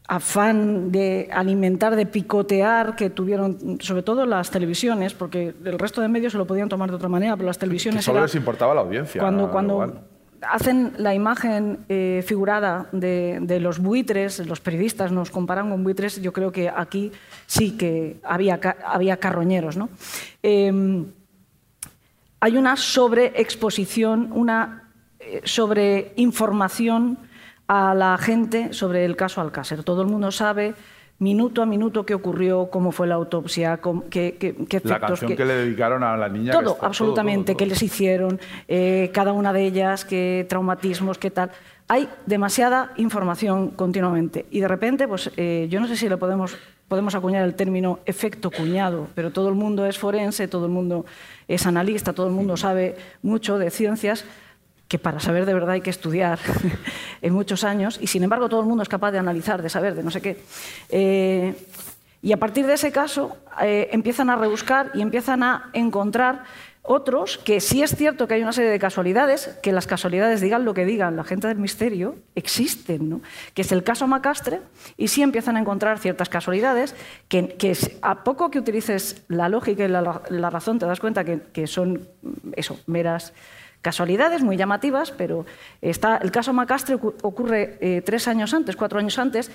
[0.09, 6.09] afán de alimentar, de picotear que tuvieron, sobre todo las televisiones, porque el resto de
[6.09, 8.05] medios se lo podían tomar de otra manera, pero las televisiones...
[8.05, 9.21] solo les importaba la audiencia.
[9.21, 10.05] Cuando, cuando,
[10.51, 16.33] hacen la imagen eh, figurada de, los buitres, los periodistas nos comparan con buitres, yo
[16.33, 17.13] creo que aquí
[17.47, 19.77] sí que había, había carroñeros.
[19.77, 19.89] ¿no?
[20.43, 21.07] Em,
[22.41, 27.19] hay una sobreexposición, una eh, sobreinformación
[27.69, 29.83] a la gente sobre el caso Alcácer.
[29.83, 30.75] Todo el mundo sabe
[31.19, 34.91] minuto a minuto qué ocurrió, cómo fue la autopsia, qué, qué, qué efectos...
[34.91, 36.53] La canción que, le dedicaron a la niña.
[36.53, 41.51] Todo, absolutamente, qué les hicieron, eh, cada una de ellas, qué traumatismos, qué tal.
[41.89, 46.57] Hay demasiada información continuamente y de repente, pues eh, yo no sé si le podemos,
[46.89, 51.07] podemos acuñar el término efecto cuñado, pero todo el mundo es forense, todo el mundo
[51.47, 54.25] es analista, todo el mundo sabe mucho de ciencias
[54.89, 56.39] que para saber de verdad hay que estudiar
[57.23, 59.95] en muchos años, y sin embargo todo el mundo es capaz de analizar, de saber,
[59.95, 60.39] de no sé qué.
[60.89, 61.55] Eh,
[62.23, 66.45] y a partir de ese caso eh, empiezan a rebuscar y empiezan a encontrar
[66.89, 70.65] otros que sí es cierto que hay una serie de casualidades, que las casualidades digan
[70.65, 73.21] lo que digan, la gente del misterio, existen, ¿no?
[73.55, 74.61] que es el caso Macastre,
[74.97, 76.95] y sí empiezan a encontrar ciertas casualidades
[77.29, 81.67] que, a poco que utilices la lógica y la, razón te das cuenta que, que
[81.67, 82.09] son
[82.55, 83.33] eso, meras
[83.87, 85.47] casualidades muy llamativas, pero
[85.81, 89.49] está, el caso Macastre ocurre eh, tres años antes, cuatro años antes,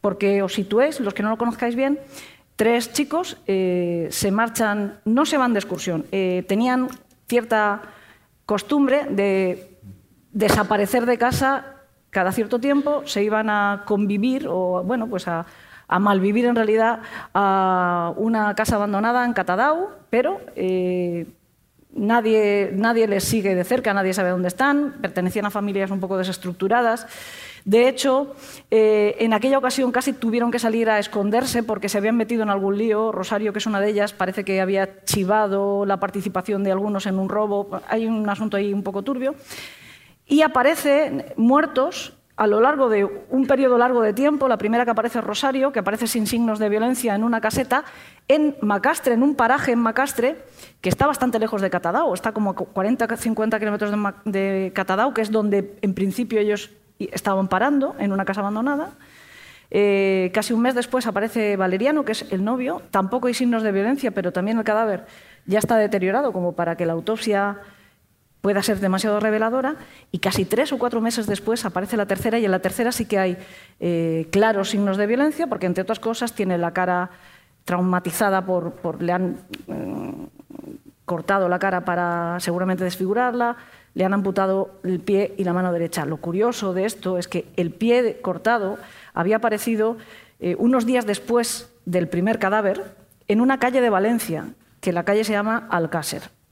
[0.00, 1.98] porque os situéis, los que no lo conozcáis bien,
[2.54, 6.86] tres chicos eh, se marchan, no se van de excursión, eh, tenían
[7.26, 7.82] cierta
[8.46, 9.80] costumbre de
[10.30, 15.44] desaparecer de casa cada cierto tiempo, se iban a convivir o, bueno, pues a,
[15.88, 17.00] a malvivir en realidad
[17.34, 20.38] a una casa abandonada en Catadau, pero
[21.94, 26.16] nadie, nadie les sigue de cerca, nadie sabe dónde están, pertenecían a familias un poco
[26.16, 27.06] desestructuradas.
[27.64, 28.34] De hecho,
[28.70, 32.50] eh, en aquella ocasión casi tuvieron que salir a esconderse porque se habían metido en
[32.50, 33.10] algún lío.
[33.10, 37.18] Rosario, que es una de ellas, parece que había chivado la participación de algunos en
[37.18, 37.80] un robo.
[37.88, 39.34] Hay un asunto ahí un poco turbio.
[40.26, 44.48] Y aparecen muertos a lo largo de un periodo largo de tiempo.
[44.48, 47.84] La primera que aparece es Rosario, que aparece sin signos de violencia en una caseta,
[48.26, 50.36] en Macastre, en un paraje en Macastre,
[50.80, 52.12] que está bastante lejos de Catadao.
[52.12, 53.92] Está como 40-50 kilómetros
[54.24, 58.90] de Catadao, que es donde en principio ellos estaban parando en una casa abandonada.
[59.70, 62.82] Eh, casi un mes después aparece Valeriano, que es el novio.
[62.90, 65.06] Tampoco hay signos de violencia, pero también el cadáver
[65.46, 67.58] ya está deteriorado como para que la autopsia
[68.44, 69.76] pueda ser demasiado reveladora.
[70.12, 73.06] Y casi tres o cuatro meses después aparece la tercera y en la tercera sí
[73.06, 73.38] que hay
[73.80, 77.08] eh, claros signos de violencia, porque entre otras cosas tiene la cara
[77.64, 80.26] traumatizada por, le han mm,
[81.06, 83.56] cortado la cara para seguramente desfigurarla,
[83.94, 86.04] le han amputado el pie y la mano derecha.
[86.04, 88.76] Lo curioso de esto es que el pie cortado
[89.14, 89.96] había aparecido
[90.38, 92.94] eh, unos días después del primer cadáver
[93.26, 94.48] en una calle de Valencia,
[94.82, 96.43] que la calle se llama Alcácer.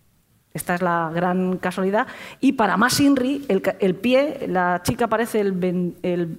[0.55, 2.07] Esta es la gran casualidad.
[2.41, 6.39] Y para más Inri, el, pie, la chica aparece el,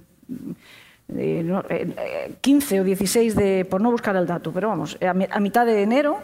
[2.40, 5.66] 15 eh, eh, o 16 de, por no buscar el dato, pero vamos, a, mitad
[5.66, 6.18] de enero,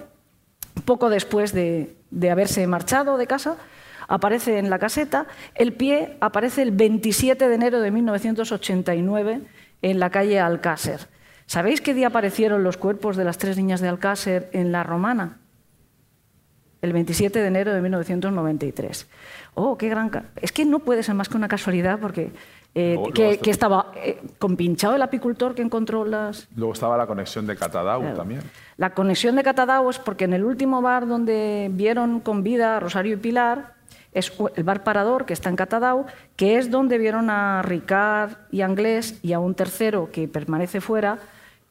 [0.85, 1.97] poco después de
[2.31, 3.57] haberse marchado de casa,
[4.11, 9.41] aparece en la caseta, el pie aparece el 27 de enero de 1989
[9.83, 11.09] en la calle Alcácer.
[11.47, 15.39] ¿Sabéis qué día aparecieron los cuerpos de las tres niñas de Alcácer en la Romana?
[16.83, 19.07] El 27 de enero de 1993.
[19.55, 20.11] Oh, qué gran...
[20.41, 22.33] Es que no puede ser más que una casualidad porque
[22.75, 26.49] eh, que, estaba eh, compinchado el apicultor que encontró las...
[26.55, 28.43] Luego estaba la conexión de Catadau también.
[28.77, 32.81] La conexión de Catadau es porque en el último bar donde vieron con vida a
[32.81, 33.75] Rosario y Pilar,
[34.13, 38.61] es el bar Parador, que está en Catadau, que es donde vieron a Ricard y
[38.61, 41.19] a Anglés y a un tercero que permanece fuera,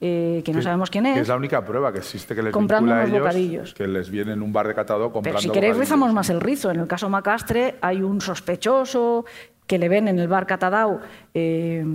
[0.01, 1.15] eh, que no sabemos quién es.
[1.15, 3.73] Que es la única prueba que existe que les comprando vincula a ellos, bocadillos.
[3.73, 6.39] que les viene en un bar de Catadau comprando Pero si queréis rizamos más el
[6.39, 6.71] rizo.
[6.71, 9.25] En el caso Macastre hay un sospechoso
[9.67, 10.99] que le ven en el bar Catadau
[11.33, 11.85] eh,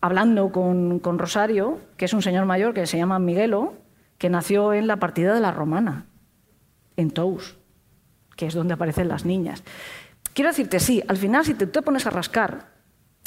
[0.00, 3.74] hablando con, con Rosario, que es un señor mayor que se llama Miguelo,
[4.16, 6.06] que nació en la partida de la Romana,
[6.96, 7.56] en Tous
[8.40, 9.62] que es donde aparecen las niñas.
[10.32, 12.68] Quiero decirte, sí, al final si te, te pones a rascar,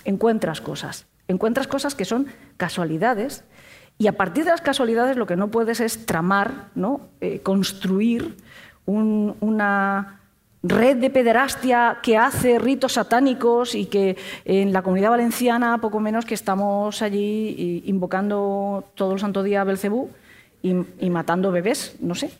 [0.06, 1.06] encuentras cosas.
[1.28, 2.26] Encuentras cosas que son
[2.58, 3.44] casualidades
[3.98, 7.02] y a partir de las casualidades lo que no puedes es tramar, ¿no?
[7.22, 8.36] Eh, construir
[8.86, 10.20] una
[10.62, 16.26] red de pederastia que hace ritos satánicos y que en la comunidad valenciana poco menos
[16.26, 20.10] que estamos allí invocando todo el santo día a Belcebú
[20.62, 22.32] y, y matando bebés, no sé.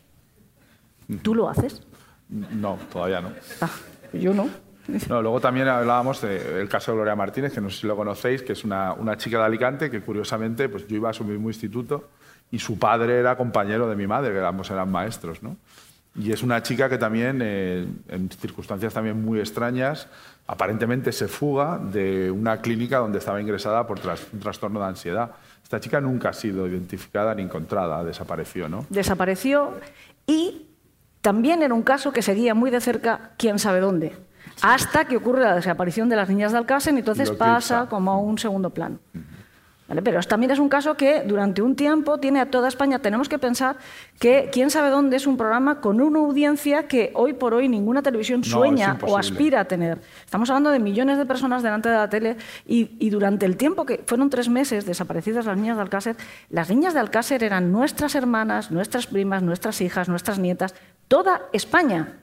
[1.22, 1.82] ¿Tú lo haces?
[2.30, 3.30] No, todavía no.
[3.62, 3.70] Ah,
[4.14, 4.50] yo no.
[5.10, 8.42] No, luego también hablábamos del caso de Gloria Martínez, que no sé si lo conocéis,
[8.42, 11.50] que es una, una, chica de Alicante que curiosamente pues yo iba a su mismo
[11.50, 12.10] instituto
[12.52, 15.42] y su padre era compañero de mi madre, que ambos eran maestros.
[15.42, 15.58] ¿no?
[16.16, 20.08] Y es una chica que también, eh, en circunstancias también muy extrañas,
[20.46, 25.32] aparentemente se fuga de una clínica donde estaba ingresada por un trastorno de ansiedad.
[25.64, 28.86] Esta chica nunca ha sido identificada ni encontrada, desapareció, ¿no?
[28.90, 29.74] Desapareció
[30.28, 30.68] y
[31.22, 34.14] también era un caso que seguía muy de cerca quién sabe dónde,
[34.62, 38.18] hasta que ocurre la desaparición de las niñas de Alcácer y entonces pasa como a
[38.18, 39.00] un segundo plano.
[40.02, 43.00] Pero también es un caso que durante un tiempo tiene a toda España.
[43.00, 43.76] Tenemos que pensar
[44.18, 48.02] que quién sabe dónde es un programa con una audiencia que hoy por hoy ninguna
[48.02, 50.00] televisión sueña o aspira a tener.
[50.24, 53.86] Estamos hablando de millones de personas delante de la tele y, y, durante el tiempo
[53.86, 56.16] que fueron tres meses desaparecidas las niñas de Alcácer,
[56.50, 60.74] las niñas de Alcácer eran nuestras hermanas, nuestras primas, nuestras hijas, nuestras nietas,
[61.08, 62.23] toda España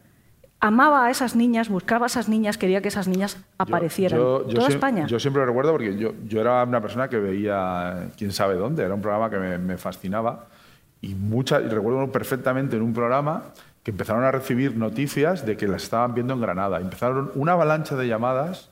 [0.60, 4.18] amaba a esas niñas, buscaba a esas niñas, quería que esas niñas aparecieran.
[4.20, 5.06] Toda España.
[5.06, 8.84] Yo siempre lo recuerdo porque yo, yo, era una persona que veía quién sabe dónde,
[8.84, 10.46] era un programa que me, fascinaba
[11.00, 13.44] y, mucha, y recuerdo perfectamente en un programa
[13.82, 16.80] que empezaron a recibir noticias de que las estaban viendo en Granada.
[16.80, 18.68] Empezaron una avalancha de llamadas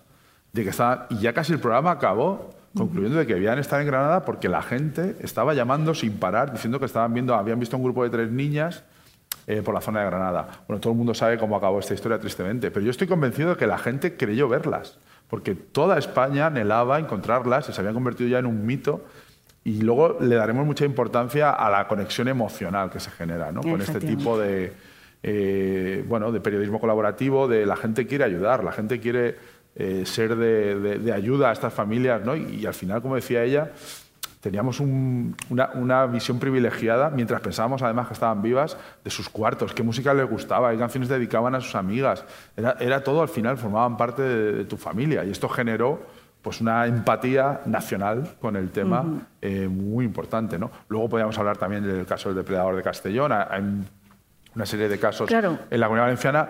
[0.53, 3.87] de que estaban, y ya casi el programa acabó concluyendo de que debían estar en
[3.87, 7.83] Granada porque la gente estaba llamando sin parar, diciendo que estaban viendo, habían visto un
[7.83, 8.85] grupo de tres niñas
[9.50, 10.46] eh, por la zona de Granada.
[10.68, 13.56] Bueno, todo el mundo sabe cómo acabó esta historia tristemente, pero yo estoy convencido de
[13.56, 18.40] que la gente creyó verlas, porque toda España anhelaba encontrarlas y se habían convertido ya
[18.40, 19.06] en un mito.
[19.64, 23.62] Y luego le daremos mucha importancia a la conexión emocional que se genera ¿no?
[23.62, 24.74] con este tipo de,
[25.22, 29.37] eh, bueno, de periodismo colaborativo, de la gente quiere ayudar, la gente quiere
[29.76, 32.37] eh, ser de, ayuda a estas familias, ¿no?
[32.37, 33.70] y, al final, como decía ella,
[34.40, 39.74] teníamos un- una, una visión privilegiada, mientras pensábamos además que estaban vivas, de sus cuartos,
[39.74, 42.24] qué música les gustaba, qué canciones dedicaban a sus amigas.
[42.57, 46.01] Era, era todo al final, formaban parte de, de tu familia y esto generó
[46.42, 49.05] pues una empatía nacional con el tema
[49.42, 50.57] eh, muy importante.
[50.59, 50.70] ¿no?
[50.88, 53.85] Luego podríamos hablar también del caso del depredador de Castellón, hay hay
[54.55, 55.59] una serie de casos Claro.
[55.70, 56.48] en la Comunidad Valenciana.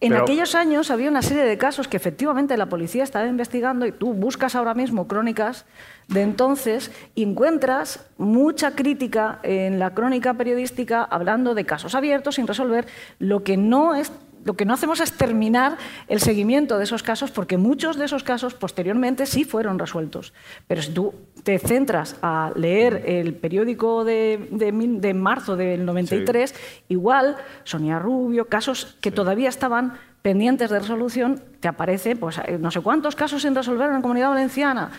[0.00, 3.84] En pero- aquellos años había una serie de casos que efectivamente la policía estaba investigando
[3.84, 5.64] y tú buscas ahora mismo crónicas
[6.06, 12.46] de entonces y encuentras mucha crítica en la crónica periodística hablando de casos abiertos sin
[12.46, 12.86] resolver.
[13.18, 14.12] Lo que no es
[14.44, 18.22] lo que no hacemos es terminar el seguimiento de esos casos porque muchos de esos
[18.22, 20.32] casos posteriormente sí fueron resueltos.
[20.66, 26.54] Pero si tú te centras a leer el periódico de, de de marzo del 93,
[26.88, 32.70] igual Sonia Rubio, casos que todavía estaban pendientes de resolución, te aparece pues, eh, no
[32.70, 34.90] sé cuántos casos sin resolver en la Comunidad Valenciana.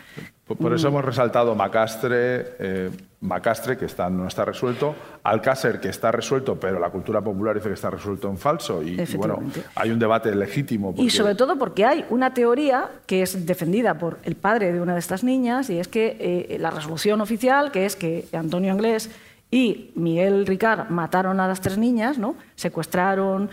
[0.57, 2.89] Por, eso hemos resaltado Macastre, eh,
[3.21, 7.67] Macastre, que está, no está resuelto, Alcácer, que está resuelto, pero la cultura popular dice
[7.67, 8.81] que está resuelto en falso.
[8.81, 9.39] Y, y bueno,
[9.75, 10.93] hay un debate legítimo.
[10.97, 14.93] Y sobre todo porque hay una teoría que es defendida por el padre de una
[14.93, 19.11] de estas niñas, y es que eh, la resolución oficial, que es que Antonio Anglés
[19.51, 22.35] y Miguel Ricard mataron a las tres niñas, ¿no?
[22.55, 23.49] secuestraron,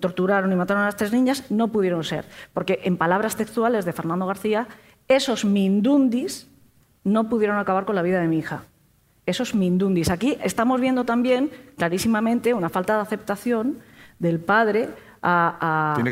[0.00, 2.24] torturaron y mataron a las tres niñas, no pudieron ser.
[2.52, 4.66] Porque en palabras textuales de Fernando García,
[5.08, 6.48] esos mindundis
[7.04, 8.64] no pudieron acabar con la vida de mi hija.
[9.26, 10.10] Esos mindundis.
[10.10, 13.78] Aquí estamos viendo también clarísimamente una falta de aceptación
[14.18, 14.88] del padre
[15.22, 16.02] a, a- que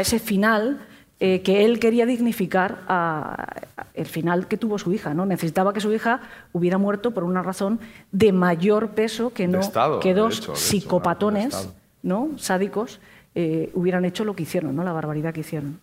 [0.00, 0.80] ese final
[1.18, 5.14] eh, que él quería dignificar a- a- el final que tuvo su hija.
[5.14, 5.24] ¿no?
[5.26, 6.20] Necesitaba que su hija
[6.52, 7.78] hubiera muerto por una razón
[8.12, 11.68] de mayor peso que no Estado, que dos hecho, de hecho, psicopatones.
[12.02, 12.30] ¿no?
[12.36, 13.00] sádicos
[13.34, 14.84] eh, hubieran hecho lo que hicieron, ¿no?
[14.84, 15.80] la barbaridad que hicieron.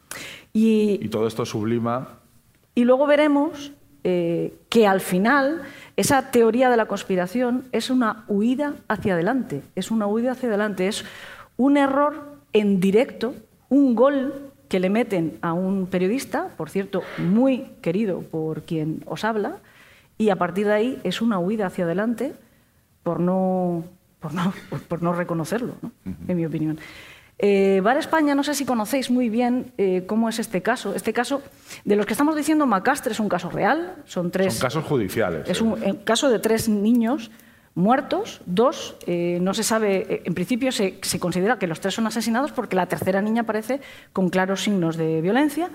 [0.54, 2.20] Y, Y todo esto sublima
[2.76, 3.72] y luego veremos
[4.04, 5.62] eh, que al final
[5.96, 10.88] esa teoría de la conspiración es una huida hacia adelante, es una huida hacia adelante,
[10.88, 11.06] es
[11.58, 13.34] un error en directo,
[13.70, 19.24] un gol que le meten a un periodista, por cierto, muy querido por quien os
[19.24, 19.58] habla,
[20.18, 22.34] y a partir de ahí es una huida hacia adelante
[23.04, 23.84] por no,
[24.20, 24.54] por no,
[24.88, 25.92] por- no reconocerlo, ¿no?
[26.28, 26.80] en mi opinión.
[27.39, 30.96] Eh, Bar España, no sé si conocéis muy bien eh, cómo es este caso.
[30.96, 31.41] Este caso,
[31.84, 34.54] de los que estamos diciendo, Macastre es un caso real, son tres.
[34.54, 35.50] son casos judiciales.
[35.50, 37.32] Es un caso de tres niños
[37.76, 41.96] muertos, dos, eh, no se sabe, eh, en principio se, se considera que los tres
[41.96, 45.69] son asesinados porque la tercera niña aparece con claros signos de violencia.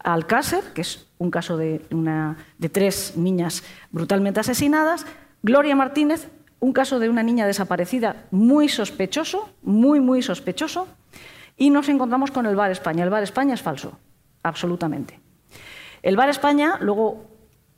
[0.00, 5.06] Alcácer, que es un caso de, una, de tres niñas brutalmente asesinadas.
[5.42, 6.28] Gloria Martínez,
[6.64, 10.88] un caso de una niña desaparecida muy sospechoso, muy, muy sospechoso.
[11.56, 13.04] Y nos encontramos con el Bar España.
[13.04, 13.98] El Bar España es falso,
[14.42, 15.20] absolutamente.
[16.02, 17.26] El Bar España, luego,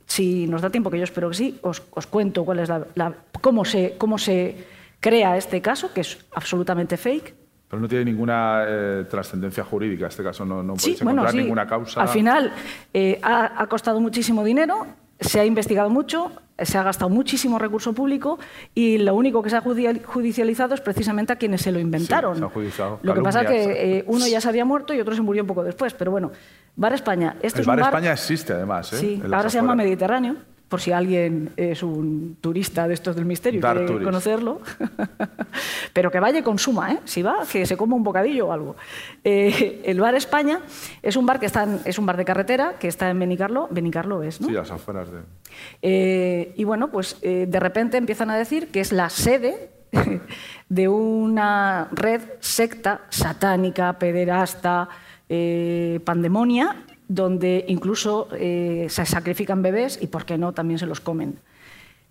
[0.05, 2.87] si nos da tiempo, que yo espero que sí, os, os cuento cuál es la,
[2.95, 4.65] la- cómo, se, cómo se
[4.99, 7.35] crea este caso, que es absolutamente fake.
[7.69, 10.07] Pero no tiene ninguna eh, trascendencia jurídica.
[10.07, 11.37] Este caso no, no Sí, podéis bueno, encontrar sí.
[11.43, 12.01] ninguna causa.
[12.01, 12.53] Al final
[12.93, 14.87] eh, ha, ha costado muchísimo dinero,
[15.19, 18.39] se ha investigado mucho, se ha gastado muchísimo recurso público
[18.73, 22.37] y lo único que se ha judi- judicializado es precisamente a quienes se lo inventaron.
[22.37, 22.99] se ha judiciado.
[23.03, 25.43] Lo que pasa es que eh, uno ya se había muerto y otro se murió
[25.43, 25.93] un poco después.
[25.93, 26.31] Pero bueno,
[26.75, 27.35] Bar España.
[27.41, 28.91] El es un Bar bar España existe, además.
[28.93, 28.97] ¿eh?
[28.97, 29.75] Sí, en ahora se llama.
[29.75, 30.35] Mediterráneo,
[30.69, 34.03] por si alguien es un turista de estos del misterio y quiere tourist.
[34.03, 34.61] conocerlo.
[35.93, 36.99] Pero que vaya y consuma, ¿eh?
[37.05, 38.75] Si va, que se coma un bocadillo o algo.
[39.23, 40.59] Eh, el Bar España
[41.01, 43.67] es un bar que está en- es un bar de carretera que está en Benicarlo.
[43.71, 44.47] Benicarlo es, ¿no?
[44.49, 45.19] Sí, a las afueras de.
[45.81, 49.71] Eh, y bueno, pues eh, de repente empiezan a decir que es la sede
[50.69, 54.89] de una red secta satánica, pederasta,
[56.03, 56.75] pandemonia,
[57.07, 61.39] donde incluso eh, se sacrifican bebés y, ¿por qué no?, también se los comen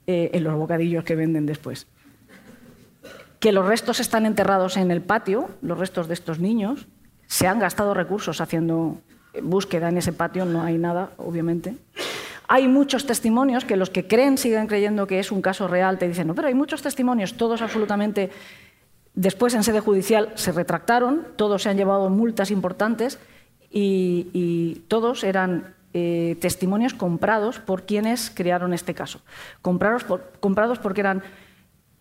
[0.07, 1.87] eh, en los bocadillos que venden después.
[3.39, 6.87] Que los restos están enterrados en el patio, los restos de estos niños.
[7.27, 8.99] Se han gastado recursos haciendo
[9.43, 11.77] búsqueda en ese patio, no hay nada, obviamente.
[12.49, 16.09] Hay muchos testimonios que los que creen siguen creyendo que es un caso real, te
[16.09, 18.31] dicen, no, pero hay muchos testimonios, todos absolutamente.
[19.15, 23.19] Después en sede judicial se retractaron, todos se han llevado multas importantes
[23.71, 29.21] y, y todos eran eh, testimonios comprados por quienes crearon este caso.
[29.63, 31.23] Comprados, por- comprados porque eran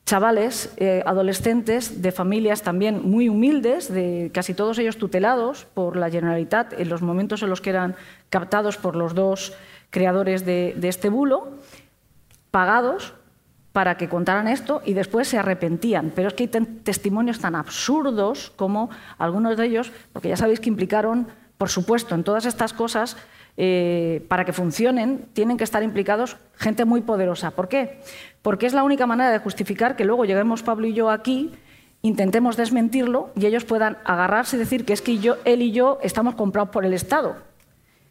[0.05, 6.11] chavales, eh, adolescentes de familias también muy humildes, de casi todos ellos tutelados por la
[6.11, 7.95] Generalitat en los momentos en los que eran
[8.29, 9.53] captados por los dos
[9.89, 11.53] creadores de, de este bulo,
[12.51, 13.13] pagados
[13.71, 16.11] para que contaran esto y después se arrepentían.
[16.15, 16.49] Pero es que hay
[16.83, 21.27] testimonios tan absurdos como algunos de ellos, porque ya sabéis que implicaron
[21.57, 23.17] por supuesto, en todas estas cosas,
[23.57, 27.51] eh, para que funcionen, tienen que estar implicados gente muy poderosa.
[27.51, 28.01] ¿Por qué?
[28.41, 31.51] Porque es la única manera de justificar que luego lleguemos Pablo y yo aquí,
[32.01, 35.99] intentemos desmentirlo y ellos puedan agarrarse y decir que es que yo, él y yo
[36.03, 37.37] estamos comprados por el Estado.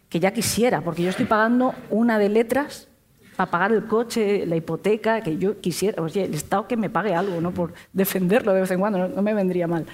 [0.09, 2.88] Que ya quisiera, porque yo estoy pagando una de letras
[3.36, 7.14] para pagar el coche, la hipoteca, que yo quisiera, oye, el Estado que me pague
[7.14, 7.53] algo, ¿no?
[7.53, 9.86] Por defenderlo de vez en cuando, no, me vendría mal.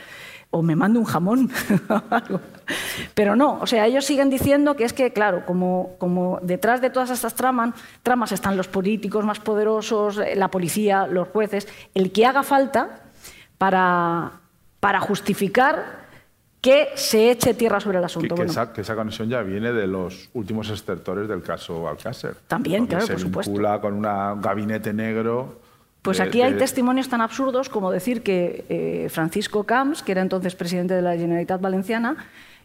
[0.50, 1.48] O me mande un jamón.
[3.14, 6.90] Pero no, o sea, ellos siguen diciendo que es que, claro, como, como detrás de
[6.90, 12.26] todas estas tramas, tramas están los políticos más poderosos, la policía, los jueces, el que
[12.26, 13.02] haga falta
[13.58, 14.32] para,
[14.80, 16.00] para justificar
[16.60, 18.34] que se eche tierra sobre el asunto.
[18.34, 22.36] Que, esa, conexión ya viene de los últimos estertores del caso Alcácer.
[22.46, 23.50] También, claro, por supuesto.
[23.50, 25.60] Se vincula con un gabinete negro.
[26.02, 30.54] Pues aquí hay testimonios tan absurdos como decir que eh, Francisco Camps, que era entonces
[30.54, 32.16] presidente de la Generalitat Valenciana,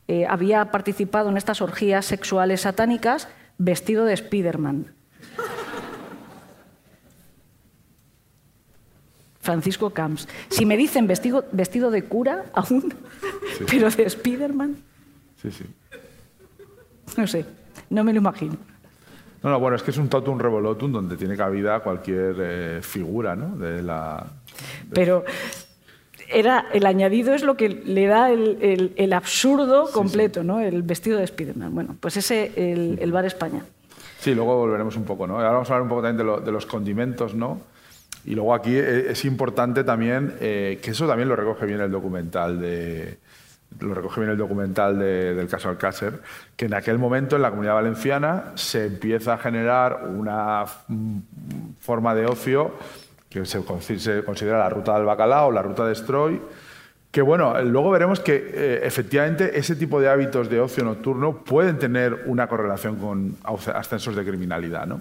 [0.07, 3.27] eh, había participado en estas orgías sexuales satánicas
[3.57, 4.93] vestido de Spiderman.
[9.41, 10.27] Francisco Camps.
[10.49, 12.93] Si me dicen vestido, vestido de cura, aún,
[13.69, 14.77] pero de Spiderman.
[15.41, 15.65] Sí, sí.
[17.17, 17.45] No sé,
[17.89, 18.57] no me lo imagino.
[19.45, 23.35] No, no, bueno, es que es un totum revolotum donde tiene cabida cualquier eh, figura,
[23.35, 23.55] ¿no?
[23.55, 24.25] De la.
[24.91, 25.23] Pero
[26.27, 30.61] era, el añadido es lo que le da el, absurdo completo, ¿no?
[30.61, 31.75] El vestido de Spiderman.
[31.75, 33.63] Bueno, pues ese, el, el, Bar España.
[34.17, 35.35] Sí, luego volveremos un poco, ¿no?
[35.35, 37.61] Ahora vamos a hablar un poco también de, de los condimentos, ¿no?
[38.25, 41.91] Y luego aquí e, es importante también, eh, que eso también lo recoge bien el
[41.91, 43.19] documental de,
[43.79, 46.21] lo recoge bien el documental del caso Alcácer,
[46.55, 50.65] que en aquel momento en la comunidad valenciana se empieza a generar una
[51.79, 52.73] forma de ocio
[53.29, 56.41] que se, considera la ruta del bacalao, la ruta de Stroy,
[57.15, 61.79] que bueno, luego veremos que eh, efectivamente ese tipo de hábitos de ocio nocturno pueden
[61.79, 63.37] tener una correlación con
[63.73, 64.85] ascensos de criminalidad.
[64.85, 64.99] ¿no?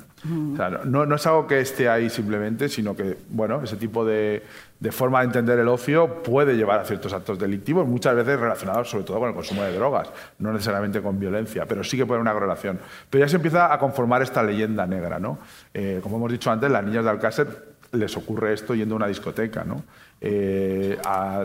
[0.85, 4.45] no, es algo que esté ahí simplemente, sino que bueno, ese tipo de,
[4.93, 9.03] forma de entender el ocio puede llevar a ciertos actos delictivos, muchas veces relacionados sobre
[9.03, 10.09] todo con el consumo de drogas,
[10.39, 12.79] no necesariamente con violencia, pero sí que puede haber una correlación.
[13.11, 15.19] Pero ya se empieza a conformar esta leyenda negra.
[15.19, 15.41] ¿no?
[15.75, 19.09] Eh, como hemos dicho antes, las niñas de Alcácer les ocurre esto yendo a una
[19.09, 19.65] discoteca.
[19.65, 19.83] ¿no?
[20.27, 20.97] Eh,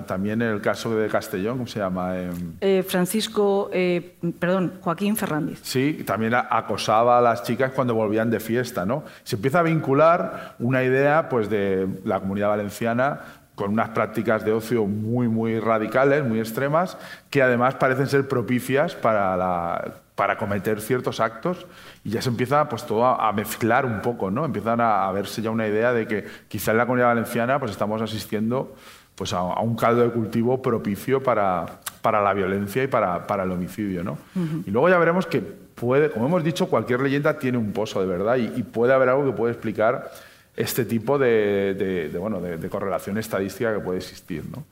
[0.07, 2.17] también en el caso de Castellón, ¿cómo se llama?
[2.17, 5.59] Em, eh, Francisco, eh, perdón, Joaquín Fernández.
[5.63, 9.03] Sí, también acosaba a las chicas cuando volvían de fiesta, ¿no?
[9.23, 13.19] Se empieza a vincular una idea pues, de la comunidad valenciana
[13.53, 16.97] con unas prácticas de ocio muy, muy radicales, muy extremas,
[17.29, 21.65] que además parecen ser propicias para la para cometer ciertos actos
[22.03, 24.43] y ya se empieza pues todo a, mezclar un poco, ¿no?
[24.43, 28.01] Empiezan a, verse ya una idea de que quizá en la comunidad valenciana pues estamos
[28.01, 28.75] asistiendo
[29.15, 33.51] pues a, un caldo de cultivo propicio para, para la violencia y para, para el
[33.51, 34.17] homicidio, ¿no?
[34.65, 38.07] Y luego ya veremos que puede, como hemos dicho, cualquier leyenda tiene un pozo de
[38.07, 40.11] verdad y, y puede haber algo que puede explicar
[40.57, 44.65] este tipo de, de, bueno, de, correlación estadística que puede existir, ¿no?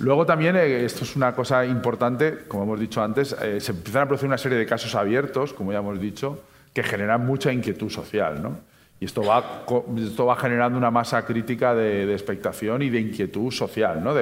[0.00, 4.02] Luego también, eh, esto es una cosa importante, como hemos dicho antes, eh, se empiezan
[4.02, 6.40] a producir una serie de casos abiertos, como ya hemos dicho,
[6.72, 8.42] que generan mucha inquietud social.
[8.42, 8.58] ¿no?
[9.00, 14.02] Y esto va, generando una masa crítica de, expectación y de inquietud social.
[14.02, 14.14] ¿no?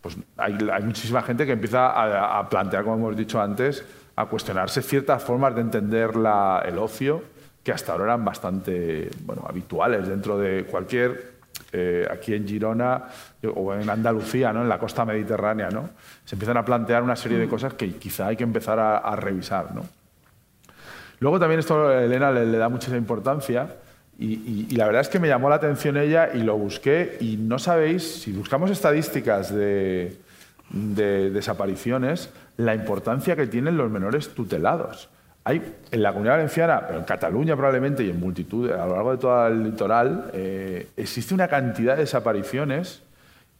[0.00, 3.84] Pues hay, muchísima gente que empieza a, plantear, como hemos dicho antes,
[4.16, 7.22] a cuestionarse ciertas formas de entender el ocio
[7.64, 11.29] que hasta ahora eran bastante bueno, habituales dentro de cualquier
[11.72, 13.04] eh, aquí en Girona
[13.54, 14.62] o en Andalucía, ¿no?
[14.62, 15.90] en la costa mediterránea, ¿no?
[16.24, 17.50] se empiezan a plantear una serie de mm.
[17.50, 19.74] cosas que quizá hay que empezar a, revisar.
[19.74, 19.84] ¿no?
[21.20, 23.76] Luego también esto Elena le, da mucha importancia
[24.18, 27.58] y, la verdad es que me llamó la atención ella y lo busqué y no
[27.58, 30.16] sabéis, si buscamos estadísticas de,
[30.70, 35.08] de desapariciones, la importancia que tienen los menores tutelados.
[35.44, 39.12] Hay en la comunidad valenciana, pero en Cataluña probablemente y en multitud, a lo largo
[39.12, 43.02] de todo el litoral, eh, existe una cantidad de desapariciones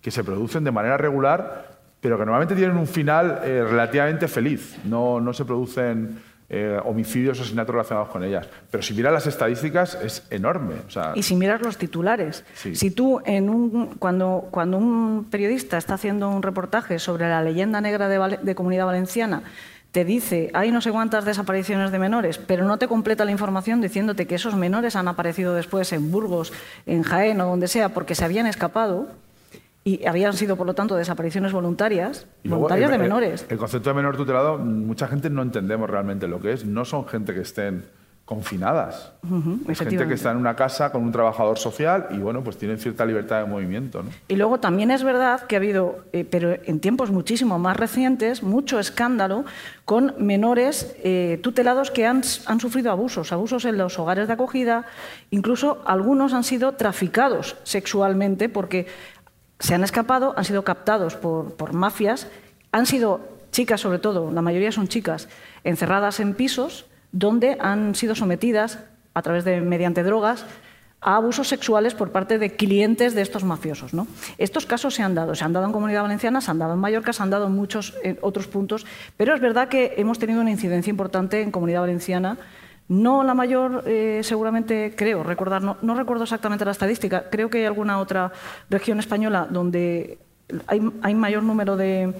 [0.01, 4.79] que se producen de manera regular, pero que normalmente tienen un final eh, relativamente feliz.
[4.85, 6.19] No, no se producen
[6.53, 8.49] eh, homicidios o asesinatos relacionados con ellas.
[8.71, 10.75] Pero si miras las estadísticas, es enorme.
[11.15, 16.29] y si miras los titulares, si tú, en un, cuando, cuando un periodista está haciendo
[16.29, 19.45] un reportaje sobre la leyenda negra de, de Comunidad Valenciana,
[19.93, 23.81] te dice, hay no sé cuántas desapariciones de menores, pero no te completa la información
[23.81, 26.53] diciéndote que esos menores han aparecido después en Burgos,
[26.87, 29.09] en Jaén o donde sea, porque se habían escapado
[29.83, 33.47] y habían sido, por lo tanto, desapariciones voluntarias, voluntarias de menores.
[33.49, 36.65] El, concepto de menor tutelado, mucha gente no entendemos realmente lo que es.
[36.65, 37.85] No son gente que estén
[38.31, 39.11] confinadas.
[39.67, 42.79] Es gente que está en una casa con un trabajador social y bueno, pues tienen
[42.79, 44.05] cierta libertad de movimiento.
[44.05, 44.11] ¿no?
[44.29, 48.45] Y luego también es verdad que ha habido, eh, pero en tiempos muchísimo más recientes,
[48.45, 49.45] mucho escándalo
[49.85, 54.85] con menores eh, tutelados que han, han sufrido abusos, abusos en los hogares de acogida,
[55.31, 58.87] incluso algunos han sido traficados sexualmente porque
[59.59, 62.29] se han escapado, han sido captados por, por mafias,
[62.71, 65.29] han sido chicas sobre todo, la mayoría son chicas,
[65.65, 68.79] encerradas en pisos donde han sido sometidas
[69.15, 70.45] a través de mediante drogas
[71.01, 73.95] a abusos sexuales por parte de clientes de estos mafiosos.
[73.95, 74.07] ¿no?
[74.39, 76.79] Estos casos se han dado, se han dado en Comunidad Valenciana, se han dado en
[76.79, 78.87] Mallorca, se han dado en muchos otros puntos,
[79.17, 82.37] pero es verdad que hemos tenido una incidencia importante en Comunidad Valenciana.
[82.89, 87.65] No la mayor, eh, seguramente creo recordar, no recuerdo exactamente la estadística, creo que hay
[87.65, 88.33] alguna otra
[88.69, 90.19] región española donde
[90.67, 92.15] hay, mayor número de,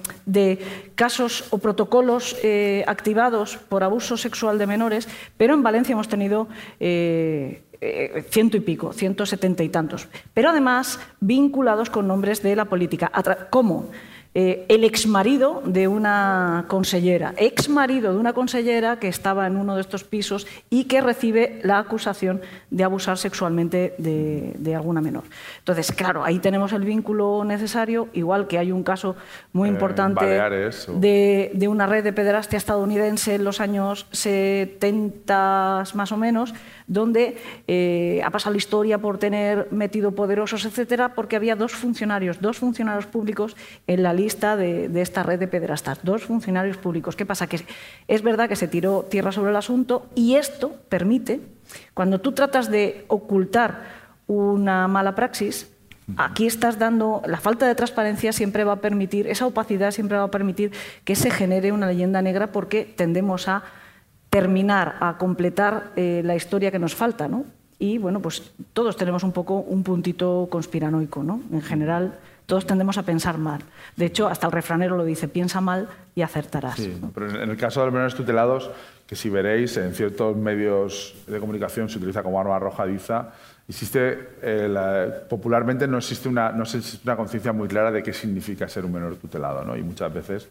[0.95, 6.49] casos o protocolos eh, activados por abuso sexual de menores, pero en Valencia hemos tenido
[6.79, 10.09] eh, eh, ciento y pico, ciento setenta y tantos.
[10.35, 13.11] Pero además vinculados con nombres de la política.
[13.51, 13.91] ¿Cómo?
[14.33, 19.81] Eh, el exmarido de una consellera, exmarido de una consellera que estaba en uno de
[19.81, 25.25] estos pisos y que recibe la acusación de abusar sexualmente de, de alguna menor.
[25.59, 29.17] Entonces, claro, ahí tenemos el vínculo necesario, igual que hay un caso
[29.53, 36.17] muy Eh, importante de una red de pederastia estadounidense en los años 70 más o
[36.17, 36.55] menos,
[36.87, 37.37] donde
[37.69, 42.59] eh, ha pasado la historia por tener metido poderosos, etcétera, porque había dos funcionarios, dos
[42.59, 43.57] funcionarios públicos
[43.87, 47.17] en la lista de, de esta red de pederastas, dos funcionarios públicos.
[47.17, 47.47] ¿Qué pasa?
[47.47, 47.61] Que
[48.09, 51.41] es verdad que se tiró tierra sobre el asunto y esto permite,
[51.95, 55.67] cuando tú tratas de ocultar una mala praxis,
[56.17, 60.25] Aquí estás dando, la falta de transparencia siempre va a permitir, esa opacidad siempre va
[60.25, 60.73] a permitir
[61.05, 63.63] que se genere una leyenda negra porque tendemos a
[64.29, 67.45] terminar, a completar eh, la historia que nos falta, ¿no?
[67.79, 71.41] Y bueno, pues todos tenemos un poco un puntito conspiranoico, ¿no?
[71.53, 72.19] En general,
[72.51, 73.63] todos tendemos a pensar mal.
[73.97, 76.77] De hecho, hasta el refranero lo dice, piensa mal y acertarás.
[76.77, 78.71] Sí, pero en el caso de los menores tutelados,
[79.07, 83.31] que si veréis en ciertos medios de comunicación se utiliza como arma arrojadiza,
[83.69, 86.65] existe eh, la- popularmente no existe una no
[87.05, 89.77] una conciencia muy clara de qué significa ser un menor tutelado, ¿no?
[89.77, 90.49] Y muchas veces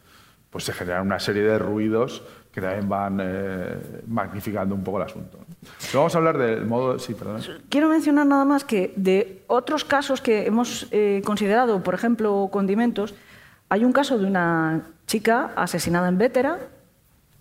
[0.49, 2.23] pues se generan una serie de ruidos
[2.59, 5.39] que también van eh, magnificando un poco el asunto.
[5.93, 7.41] vamos a hablar del modo, sí, perdón.
[7.69, 13.15] Quiero mencionar nada más que de otros casos que hemos eh, considerado, por ejemplo, condimentos,
[13.69, 16.59] hay un caso de una chica asesinada en Vétera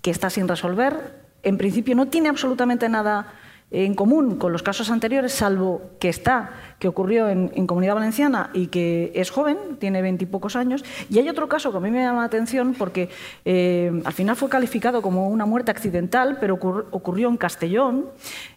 [0.02, 1.22] que está sin resolver.
[1.42, 3.32] En principio no tiene absolutamente nada
[3.70, 8.68] en común con los casos anteriores, salvo que está, que ocurrió en, Comunidad Valenciana y
[8.68, 10.84] que es joven, tiene veintipocos años.
[11.10, 13.10] Y hay otro caso que a mí me llama la atención porque
[13.44, 18.06] eh, al final fue calificado como una muerte accidental, pero ocurr- ocurrió en Castellón.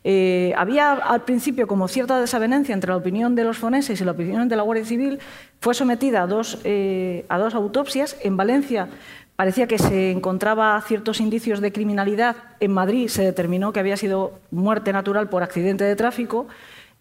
[0.03, 4.11] Eh, había al principio como cierta desavenencia entre la opinión de los foneses y la
[4.11, 5.19] opinión de la Guardia Civil.
[5.59, 8.15] Fue sometida a dos, eh, a dos autopsias.
[8.23, 8.87] En Valencia
[9.41, 12.35] parecía que se encontraba ciertos indicios de criminalidad.
[12.59, 16.47] En Madrid se determinó que había sido muerte natural por accidente de tráfico.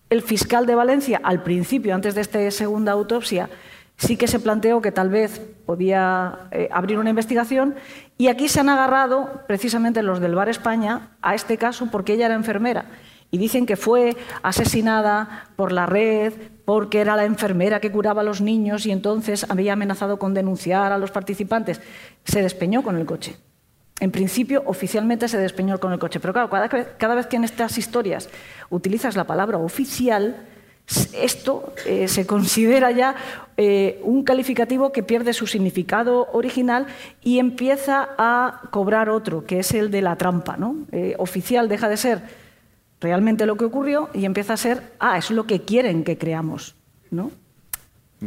[0.09, 3.51] El fiscal de Valencia, al principio, antes de esta segunda autopsia,
[3.99, 7.75] sí que se planteó que tal vez podía eh, abrir una investigación
[8.17, 12.25] y aquí se han agarrado precisamente los del Bar España a este caso porque ella
[12.25, 12.87] era enfermera
[13.31, 16.33] y dicen que fue asesinada por la red
[16.65, 20.93] porque era la enfermera que curaba a los niños y entonces había amenazado con denunciar
[20.93, 21.81] a los participantes.
[22.25, 23.37] Se despeñó con el coche.
[24.01, 27.77] En principio, oficialmente se despeñó con el coche, pero claro, cada vez, que en estas
[27.77, 28.31] historias
[28.71, 30.47] utilizas la palabra oficial,
[31.13, 33.15] esto eh, se considera ya
[33.59, 36.87] eh, un calificativo que pierde su significado original
[37.23, 40.57] y empieza a cobrar otro, que es el de la trampa.
[40.57, 40.77] ¿no?
[40.93, 42.23] Eh, oficial deja de ser
[43.01, 46.75] realmente lo que ocurrió y empieza a ser, ah, es lo que quieren que creamos.
[47.11, 47.31] ¿no?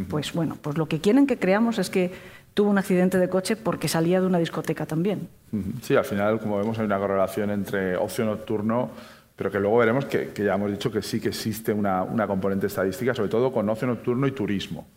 [0.10, 2.12] Pues bueno, pues lo que quieren que creamos es que
[2.54, 5.28] tuvo un accidente de coche porque salía de una discoteca también.
[5.84, 8.90] Sí, al final, como vemos, hay una correlación entre ocio nocturno,
[9.36, 12.26] pero que luego veremos que, que ya hemos dicho que sí que existe una, una
[12.26, 14.88] componente estadística, sobre todo con ocio nocturno y turismo.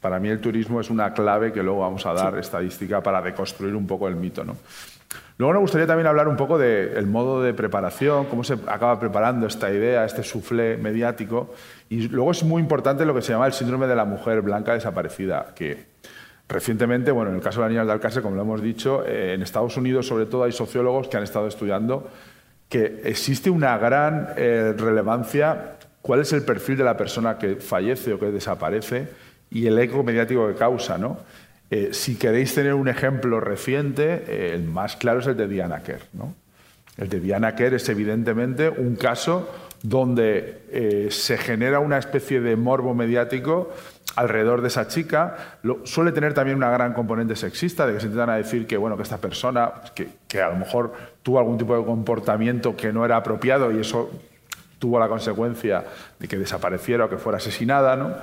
[0.00, 3.76] Para mí el turismo es una clave que luego vamos a dar estadística para deconstruir
[3.76, 4.42] un poco el mito.
[4.42, 4.56] ¿no?
[5.38, 9.46] Luego nos gustaría también hablar un poco del modo de preparación, cómo se acaba preparando
[9.46, 11.54] esta idea, este soufflé mediático.
[11.88, 14.74] Y luego es muy importante lo que se llama el síndrome de la mujer blanca
[14.74, 15.86] desaparecida, que
[16.48, 19.34] recientemente, bueno, en el caso de las niñas de Alcácer, como lo hemos dicho, eh,
[19.34, 22.08] en Estados Unidos sobre todo hay sociólogos que han estado estudiando
[22.70, 28.14] que existe una gran eh, relevancia cuál es el perfil de la persona que fallece
[28.14, 29.08] o que desaparece
[29.50, 31.18] y el eco mediático que causa, ¿no?
[31.70, 35.82] Eh, si queréis tener un ejemplo reciente, eh, el más claro es el de Diana
[35.82, 36.34] Kerr, ¿no?
[36.96, 39.48] El de Diana Kerr es evidentemente un caso
[39.82, 43.72] donde eh, se genera una especie de morbo mediático
[44.16, 45.58] alrededor de esa chica.
[45.84, 49.04] suele tener también una gran componente sexista, de que se intentan decir que, bueno, que
[49.04, 50.92] esta persona, que, que, a lo mejor
[51.22, 54.10] tuvo algún tipo de comportamiento que no era apropiado y eso
[54.80, 55.84] tuvo la consecuencia
[56.18, 57.94] de que desapareciera o que fuera asesinada.
[57.94, 58.16] ¿no?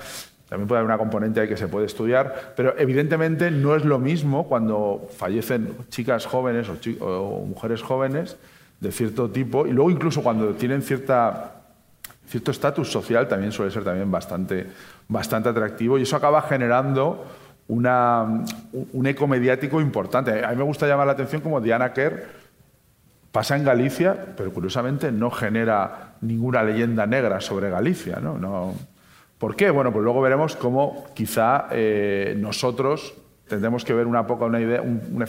[0.49, 3.99] También puede haber una componente ahí que se puede estudiar, pero evidentemente no es lo
[3.99, 6.67] mismo cuando fallecen chicas jóvenes
[7.01, 8.37] o, mujeres jóvenes
[8.79, 11.51] de cierto tipo y luego incluso cuando tienen cierto
[12.31, 14.67] estatus social también suele ser también bastante,
[15.09, 17.25] bastante atractivo y eso acaba generando
[17.67, 20.45] un eco mediático importante.
[20.45, 22.23] A mí me gusta llamar la atención como Diana Kerr
[23.33, 28.21] pasa en Galicia, pero curiosamente no genera ninguna leyenda negra sobre Galicia.
[28.21, 28.73] no
[29.37, 29.69] ¿Por qué?
[29.69, 33.13] Bueno, pues luego veremos cómo quizá eh, nosotros
[33.47, 35.25] tendremos que ver una poca una idea, un,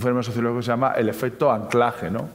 [0.00, 2.30] fenómeno sociológico que se llama el efecto anclaje, ¿no?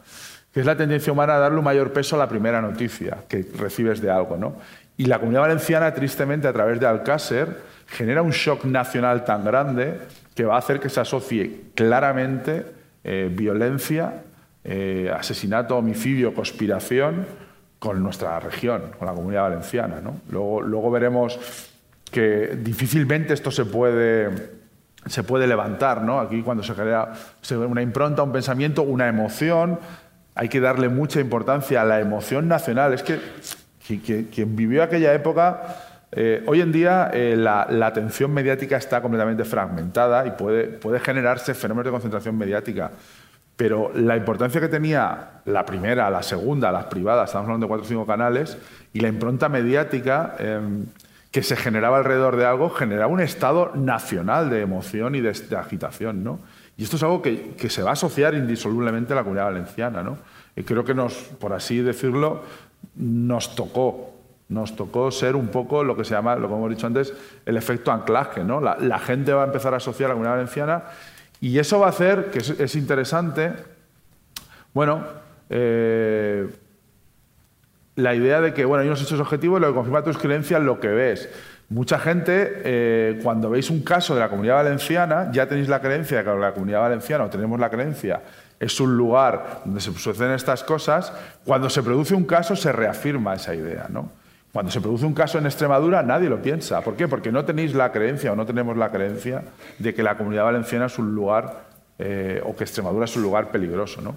[0.54, 3.46] que es la tendencia humana a darle un mayor peso a la primera noticia que
[3.58, 4.38] recibes de algo.
[4.38, 4.56] ¿no?
[4.98, 10.00] Y la comunidad valenciana, tristemente, a través de Alcácer, genera un shock nacional tan grande
[10.34, 12.66] que va a hacer que se asocie claramente
[13.04, 14.24] eh, violencia,
[14.64, 17.26] eh, asesinato, homicidio, conspiración
[17.80, 20.02] con nuestra región, con la comunidad valenciana.
[20.02, 20.22] ¿no?
[20.30, 21.40] Luego, luego veremos
[22.12, 24.30] que difícilmente esto se puede,
[25.06, 26.02] se puede levantar.
[26.02, 26.20] ¿no?
[26.20, 27.14] Aquí cuando se crea
[27.68, 29.80] una impronta, un pensamiento, una emoción,
[30.36, 32.94] hay que darle mucha importancia a la emoción nacional.
[32.94, 33.20] Es que,
[34.32, 35.62] quien vivió aquella época,
[36.12, 41.00] eh, hoy en día eh, la, la, atención mediática está completamente fragmentada y puede, puede
[41.00, 42.92] generarse fenómenos de concentración mediática.
[43.56, 47.86] Pero la importancia que tenía la primera, la segunda, las privadas, estamos hablando de cuatro
[47.86, 48.58] o cinco canales,
[48.92, 50.86] y la impronta mediática em,
[51.32, 56.24] que se generaba alrededor de algo, generaba un estado nacional de emoción y de, agitación.
[56.24, 56.40] ¿no?
[56.78, 60.04] Y esto es algo que, se va a asociar indisolublemente a la comunidad valenciana.
[60.04, 60.18] ¿no?
[60.56, 62.44] Y creo que nos, por así decirlo,
[62.96, 64.12] nos tocó.
[64.48, 67.14] Nos tocó ser un poco lo que se llama, lo que hemos dicho antes,
[67.46, 68.44] el efecto anclaje.
[68.44, 68.62] ¿no?
[68.62, 70.84] La, la gente va a empezar a asociar a la comunidad valenciana
[71.42, 73.54] y eso va a hacer, que es, interesante,
[74.74, 75.04] bueno,
[75.50, 76.48] eh,
[77.96, 80.80] la idea de que bueno, hay unos hechos objetivos, lo que confirma tus creencias, lo
[80.80, 81.30] que ves.
[81.70, 86.20] Mucha gente, eh, cuando veis un caso de la comunidad valenciana, ya tenéis la creencia
[86.20, 88.22] de que la comunidad valenciana, o tenemos la creencia,
[88.60, 91.12] es un lugar donde se suceden estas cosas.
[91.44, 93.88] Cuando se produce un caso, se reafirma esa idea.
[93.90, 94.12] ¿no?
[94.56, 96.80] Cuando se produce un caso en Extremadura, nadie lo piensa.
[96.80, 97.10] ¿Por qué?
[97.10, 99.44] Porque no tenéis la creencia o no tenemos la creencia
[99.80, 101.66] de que la comunidad valenciana es un lugar
[102.00, 104.00] eh, o que Extremadura es un lugar peligroso.
[104.02, 104.16] ¿no?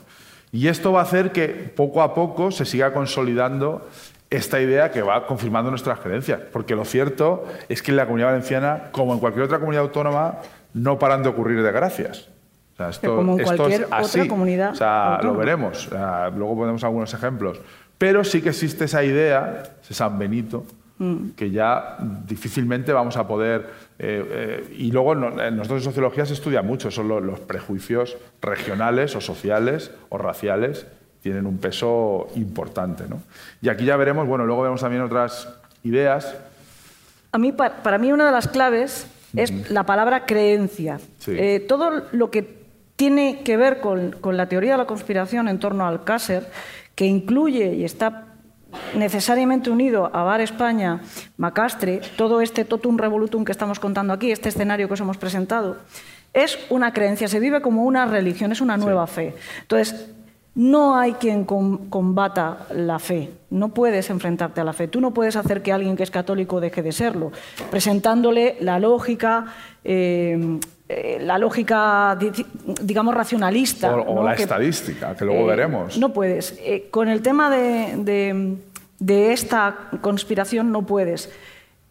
[0.52, 3.88] Y esto va a hacer que poco a poco se siga consolidando
[4.30, 6.38] esta idea que va confirmando nuestras creencias.
[6.52, 10.36] Porque lo cierto es que en la comunidad valenciana, como en cualquier otra comunidad autónoma,
[10.72, 12.28] no paran de ocurrir desgracias.
[12.74, 14.20] O sea, esto, como en cualquier es así.
[14.20, 14.70] otra comunidad.
[14.70, 15.88] O sea, lo veremos.
[16.36, 17.60] luego ponemos algunos ejemplos.
[17.98, 20.64] Pero sí que existe esa idea, ese San Benito,
[20.98, 21.30] mm.
[21.30, 23.88] que ya difícilmente vamos a poder...
[23.98, 29.16] Eh, eh, y luego en nosotros en sociología se estudia mucho, son los, prejuicios regionales
[29.16, 30.86] o sociales o raciales,
[31.20, 33.04] tienen un peso importante.
[33.08, 33.20] ¿no?
[33.60, 35.48] Y aquí ya veremos, bueno, luego vemos también otras
[35.82, 36.36] ideas.
[37.32, 41.00] A mí, para, mí una de las claves es la palabra creencia.
[41.26, 42.58] Eh, todo lo que
[42.94, 46.48] tiene que ver con, con, la teoría de la conspiración en torno al Cáser
[46.98, 48.34] que incluye y está
[48.96, 51.00] necesariamente unido a Bar España,
[51.36, 55.76] Macastre, todo este totum revolutum que estamos contando aquí, este escenario que os hemos presentado,
[56.34, 59.36] es una creencia, se vive como una religión, es una nueva fe.
[59.60, 60.10] Entonces,
[60.56, 65.36] no hay quien combata la fe, no puedes enfrentarte a la fe, tú no puedes
[65.36, 67.30] hacer que alguien que es católico deje de serlo,
[67.70, 70.58] presentándole la lógica, eh,
[70.90, 72.16] eh, la lógica,
[72.80, 73.94] digamos, racionalista.
[73.94, 75.98] O, la estadística, que luego eh, veremos.
[75.98, 76.58] No puedes.
[76.62, 78.56] Eh, con el tema de,
[78.98, 81.30] de, esta conspiración no puedes.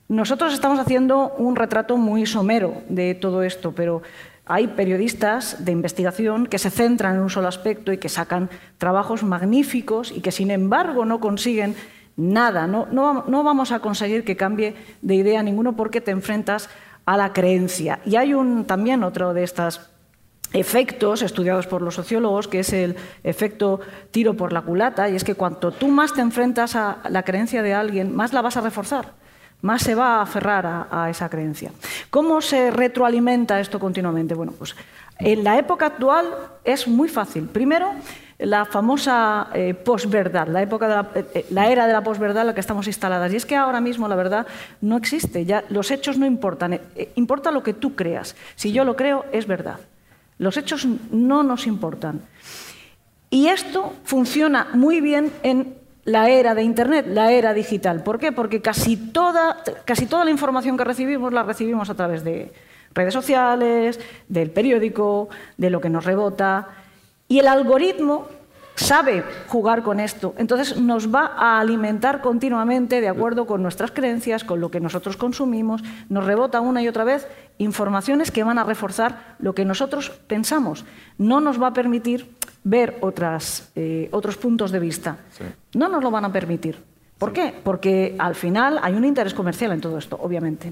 [0.07, 4.01] Nosotros estamos haciendo un retrato muy somero de todo esto, pero
[4.45, 9.21] hay periodistas de investigación que se centran en un solo aspecto y que sacan trabajos
[9.21, 11.75] magníficos y que, sin embargo, no consiguen
[12.15, 12.65] nada.
[12.65, 14.73] No, no, no vamos a conseguir que cambie
[15.03, 16.67] de idea ninguno porque te enfrentas
[17.07, 17.99] a la creencia.
[18.05, 18.33] Y hay
[18.67, 19.79] también otro de estos
[20.51, 23.79] efectos estudiados por los sociólogos, que es el efecto
[24.11, 27.63] tiro por la culata, y es que cuanto tú más te enfrentas a la creencia
[27.63, 29.13] de alguien, más la vas a reforzar,
[29.61, 31.71] más se va a aferrar a esa creencia.
[32.09, 34.35] ¿Cómo se retroalimenta esto continuamente?
[34.35, 34.75] Bueno, pues
[35.17, 36.25] en la época actual
[36.65, 37.47] es muy fácil.
[37.47, 37.93] Primero,
[38.39, 42.41] la famosa eh, posverdad, la, época de la, eh, eh, la, era de la posverdad
[42.41, 43.33] en la que estamos instaladas.
[43.33, 44.45] Y es que ahora mismo la verdad
[44.81, 46.79] no existe, ya los hechos no importan,
[47.15, 48.35] importa lo que tú creas.
[48.55, 49.79] Si yo lo creo, es verdad.
[50.37, 52.21] Los hechos no nos importan.
[53.29, 55.75] Y esto funciona muy bien en
[56.05, 58.03] la era de Internet, la era digital.
[58.03, 58.31] ¿Por qué?
[58.31, 62.53] Porque casi toda, casi toda la información que recibimos la recibimos a través de
[62.93, 65.27] redes sociales, del periódico,
[65.57, 66.69] de lo que nos rebota.
[67.27, 68.27] Y el algoritmo
[68.77, 70.33] sabe jugar con esto.
[70.37, 75.17] Entonces nos va a alimentar continuamente de acuerdo con nuestras creencias, con lo que nosotros
[75.17, 75.83] consumimos.
[76.09, 80.85] Nos rebota una y otra vez informaciones que van a reforzar lo que nosotros pensamos.
[81.17, 82.29] No nos va a permitir
[82.63, 85.17] ver otras, eh, otros puntos de vista.
[85.73, 86.77] No nos lo van a permitir.
[87.17, 87.51] ¿Por qué?
[87.63, 90.71] Porque al final hay un interés comercial en todo esto, obviamente.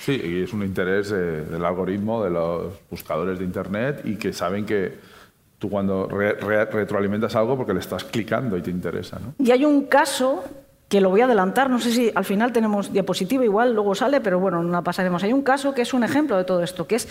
[0.00, 4.32] Sí, y es un interés eh, del algoritmo, de los buscadores de Internet y que
[4.32, 5.15] saben que
[5.58, 9.18] tú cuando retroalimentas algo porque le estás clicando y te interesa.
[9.18, 9.34] ¿no?
[9.44, 10.44] Y hay un caso
[10.88, 14.20] que lo voy a adelantar, no sé si al final tenemos diapositiva, igual luego sale,
[14.20, 15.22] pero bueno, no la pasaremos.
[15.24, 17.08] Hay un caso que es un ejemplo de todo esto, que es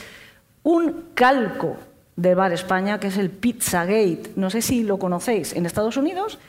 [0.64, 1.76] un calco
[2.16, 4.32] de Bar España, que es el Pizzagate.
[4.38, 5.54] No sé si lo conocéis.
[5.54, 6.40] En Estados Unidos,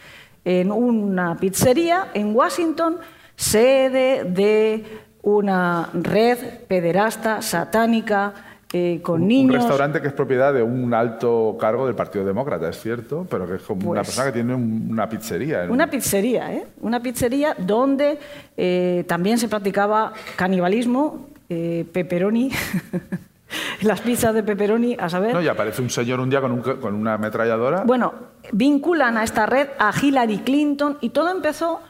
[0.44, 2.98] en una pizzería en Washington,
[3.34, 4.84] sede de
[5.22, 6.38] una red
[6.68, 8.32] pederasta, satánica,
[8.72, 9.54] eh, con niños.
[9.54, 13.46] Un restaurante que es propiedad de un alto cargo del Partido Demócrata, es cierto, pero
[13.46, 15.66] que es como una pues persona que tiene una pizzería.
[15.68, 16.66] Una pizzería, ¿eh?
[16.80, 18.18] Una pizzería donde
[18.56, 22.50] eh, también se practicaba canibalismo, eh, pepperoni.
[23.82, 25.32] Las pizzas de pepperoni, a saber.
[25.32, 27.84] No, y aparece un señor un día con, con una ametralladora.
[27.84, 28.12] Bueno,
[28.50, 31.80] vinculan a esta red a Hillary Clinton y todo empezó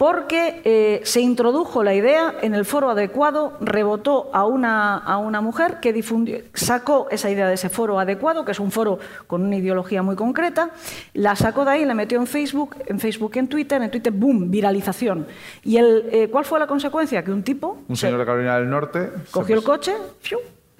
[0.00, 5.42] porque eh, se introdujo la idea en el foro adecuado, rebotó a una, a una
[5.42, 9.44] mujer que difundió, sacó esa idea de ese foro adecuado, que es un foro con
[9.44, 10.70] una ideología muy concreta,
[11.12, 14.50] la sacó de ahí, la metió en Facebook, en Facebook en Twitter, en Twitter, boom,
[14.50, 15.26] viralización.
[15.64, 17.22] ¿Y el, eh, cuál fue la consecuencia?
[17.22, 17.82] Que un tipo...
[17.86, 19.10] Un señor de Carolina del Norte...
[19.30, 19.92] Cogió el coche,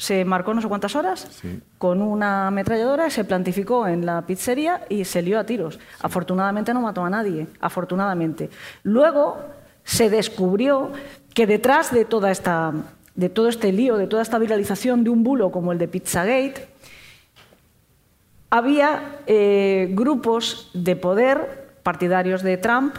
[0.01, 1.43] se marcó no sé cuántas horas
[1.77, 5.79] con una ametralladora, se plantificó en la pizzería y se lió a tiros.
[6.01, 8.49] Afortunadamente no mató a nadie, afortunadamente.
[8.83, 9.37] Luego
[9.85, 10.91] se descubrió
[11.35, 12.73] que detrás de, toda esta,
[13.15, 16.67] de todo este lío, de toda esta viralización de un bulo como el de Pizzagate,
[18.49, 22.97] había eh, grupos de poder partidarios de Trump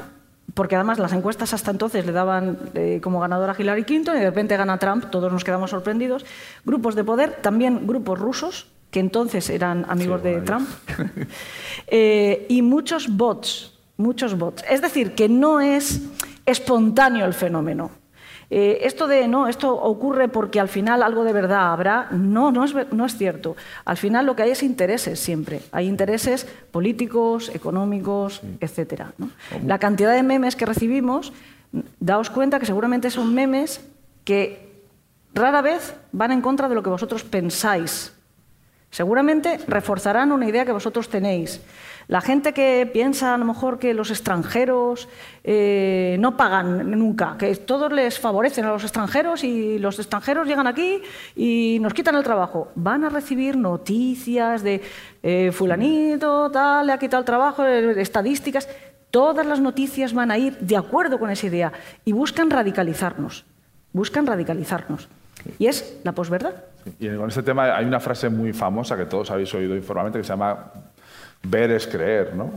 [0.53, 4.19] porque además las encuestas hasta entonces le daban eh, como ganadora a Hillary Clinton y
[4.19, 6.25] de repente gana Trump, todos nos quedamos sorprendidos.
[6.65, 10.67] Grupos de poder, también grupos rusos, que entonces eran amigos de Trump,
[11.87, 14.63] eh, y muchos bots, muchos bots.
[14.69, 16.01] Es decir, que no es
[16.45, 18.00] espontáneo el fenómeno.
[18.53, 22.65] Eh, esto de no, esto ocurre porque al final algo de verdad habrá, no, no
[22.65, 23.55] es, no es cierto.
[23.85, 25.61] Al final lo que hay es intereses siempre.
[25.71, 29.03] Hay intereses políticos, económicos, etc.
[29.65, 31.31] La cantidad de memes que recibimos,
[32.01, 33.87] daos cuenta que seguramente son memes
[34.25, 34.69] que
[35.33, 38.13] rara vez van en contra de lo que vosotros pensáis.
[38.91, 41.61] Seguramente reforzarán una idea que vosotros tenéis.
[42.09, 45.07] La gente que piensa a lo mejor que los extranjeros
[45.45, 50.67] eh, no pagan nunca, que todos les favorecen a los extranjeros y los extranjeros llegan
[50.67, 51.01] aquí
[51.37, 54.81] y nos quitan el trabajo, van a recibir noticias de
[55.23, 58.67] eh, fulanito, tal, le ha quitado el trabajo, eh, estadísticas.
[59.09, 61.71] Todas las noticias van a ir de acuerdo con esa idea
[62.03, 63.45] y buscan radicalizarnos.
[63.93, 65.07] Buscan radicalizarnos.
[65.59, 66.53] Y es la posverdad.
[66.99, 70.23] Y con este tema hay una frase muy famosa que todos habéis oído informalmente que
[70.23, 70.71] se llama
[71.43, 72.51] ver es creer, ¿no?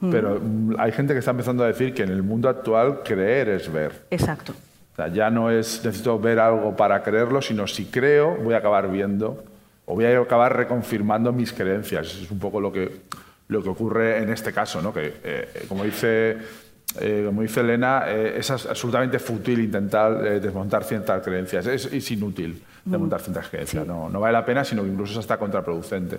[0.00, 0.10] Hmm.
[0.10, 0.40] Pero
[0.78, 4.06] hay gente que está empezando a decir que en el mundo actual creer es ver.
[4.10, 4.52] Exacto.
[4.92, 8.58] O sea, ya no es necesito ver algo para creerlo, sino si creo voy a
[8.58, 9.44] acabar viendo
[9.86, 12.06] o voy a acabar reconfirmando mis creencias.
[12.06, 13.02] Eso es un poco lo que,
[13.48, 14.92] lo que ocurre en este caso, ¿no?
[14.92, 16.38] que eh, como dice
[16.98, 21.66] eh, como dice Elena, eh, es absolutamente fútil intentar desmontar ciertas creencias.
[21.66, 23.86] Es, inútil desmontar ciertas creencias.
[23.86, 26.18] No, no, vale la pena, sino que incluso es hasta contraproducente.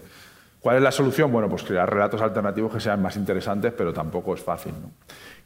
[0.61, 1.31] ¿Cuál es la solución?
[1.31, 4.73] Bueno, pues crear relatos alternativos que sean más interesantes, pero tampoco es fácil.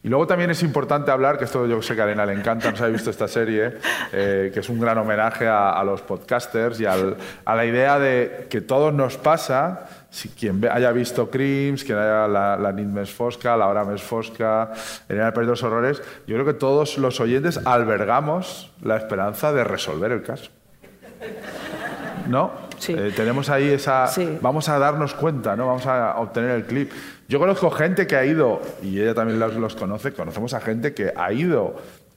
[0.03, 2.69] Y luego también es importante hablar, que esto yo sé que a Arena le encanta,
[2.69, 3.77] no se ha visto esta serie,
[4.11, 6.95] eh, que es un gran homenaje a, los podcasters y a
[7.55, 12.55] la idea de que todo nos pasa, si quien haya visto Crims, quien haya la,
[12.55, 14.71] la Nit Fosca, la Hora Fosca,
[15.09, 20.13] Elena de los Horrores, yo creo que todos los oyentes albergamos la esperanza de resolver
[20.13, 20.51] el caso.
[22.29, 22.53] ¿No?
[22.87, 24.09] Eh, tenemos ahí esa...
[24.39, 25.67] Vamos a darnos cuenta, ¿no?
[25.67, 26.93] Vamos a obtener el clip.
[27.27, 31.11] Yo conozco gente que ha ido, y ella también los, conoce, conocemos a gente que
[31.13, 31.75] ha ido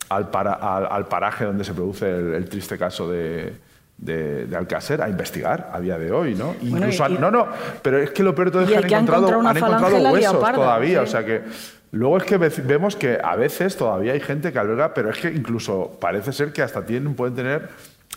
[0.09, 3.55] al, al, paraje donde se produce el, triste caso de,
[3.99, 6.55] de, Alcácer a investigar a día de hoy, ¿no?
[6.63, 7.49] Incluso no, no,
[7.83, 11.03] pero es que lo peor de todo es que han encontrado, han encontrado huesos todavía,
[11.03, 11.43] o sea que
[11.91, 15.29] luego es que vemos que a veces todavía hay gente que alberga, pero es que
[15.29, 17.69] incluso parece ser que hasta tienen, pueden tener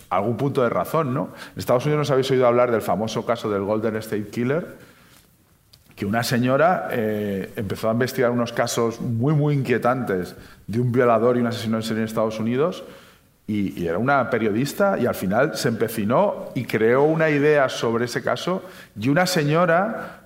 [0.10, 1.30] algún punto de razón, ¿no?
[1.54, 4.68] En Estados Unidos nos habéis oído hablar del famoso caso del Golden State Killer,
[5.96, 10.36] que una señora eh, empezó a investigar unos casos muy, muy inquietantes
[10.68, 12.84] de un violador y un asesino en serie en Estados Unidos
[13.52, 18.24] y, era una periodista y al final se empecinó y creó una idea sobre ese
[18.24, 18.64] caso
[19.00, 20.20] y una señora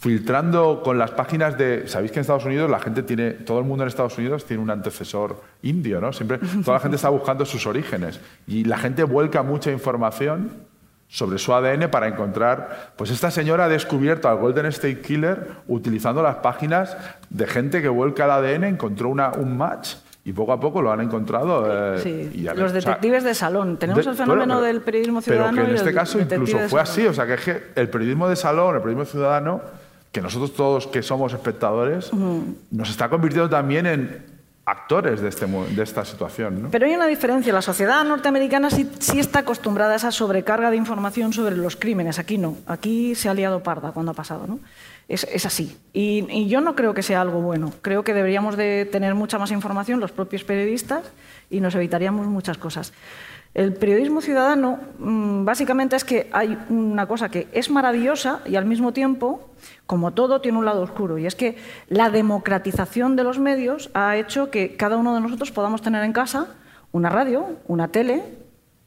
[0.00, 1.86] filtrando con las páginas de...
[1.86, 3.30] Sabéis que en Estados Unidos la gente tiene...
[3.30, 6.12] Todo el mundo en Estados Unidos tiene un antecesor indio, ¿no?
[6.12, 10.50] Siempre toda la gente está buscando sus orígenes y la gente vuelca mucha información
[11.08, 16.22] sobre su ADN para encontrar, pues esta señora ha descubierto al Golden State Killer utilizando
[16.22, 16.96] las páginas
[17.28, 21.00] de gente que vuelca el ADN, encontró un match y poco a poco lo han
[21.00, 21.94] encontrado.
[21.96, 23.76] eh, Sí, y ya los ves, o sea, detectives de salón.
[23.76, 25.50] Tenemos de- el fenómeno pero- del periodismo ciudadano.
[25.56, 28.28] Pero que en este caso incluso fue así, o sea que es que el periodismo
[28.28, 29.60] de salón, el periodismo ciudadano,
[30.12, 32.10] que nosotros todos que somos espectadores,
[32.70, 34.32] nos está convirtiendo también en
[34.64, 36.62] actores de, este, de esta situación.
[36.62, 36.68] ¿no?
[36.70, 37.52] Pero hay una diferencia.
[37.52, 42.20] La sociedad norteamericana sí, sí está acostumbrada a esa sobrecarga de información sobre los crímenes.
[42.20, 42.56] Aquí no.
[42.68, 44.46] Aquí se ha liado parda cuando ha pasado.
[44.46, 44.60] ¿no?
[45.08, 45.76] Es, es así.
[45.92, 47.72] Y, yo no creo que sea algo bueno.
[47.82, 51.04] Creo que deberíamos de tener mucha más información los propios periodistas
[51.50, 52.92] y nos evitaríamos muchas cosas.
[53.54, 58.64] El periodismo ciudadano mm, básicamente es que hay una cosa que es maravillosa y al
[58.64, 59.50] mismo tiempo,
[59.86, 61.18] como todo, tiene un lado oscuro.
[61.18, 61.56] Y es que
[61.88, 66.14] la democratización de los medios ha hecho que cada uno de nosotros podamos tener en
[66.14, 66.46] casa
[66.92, 68.22] una radio, una tele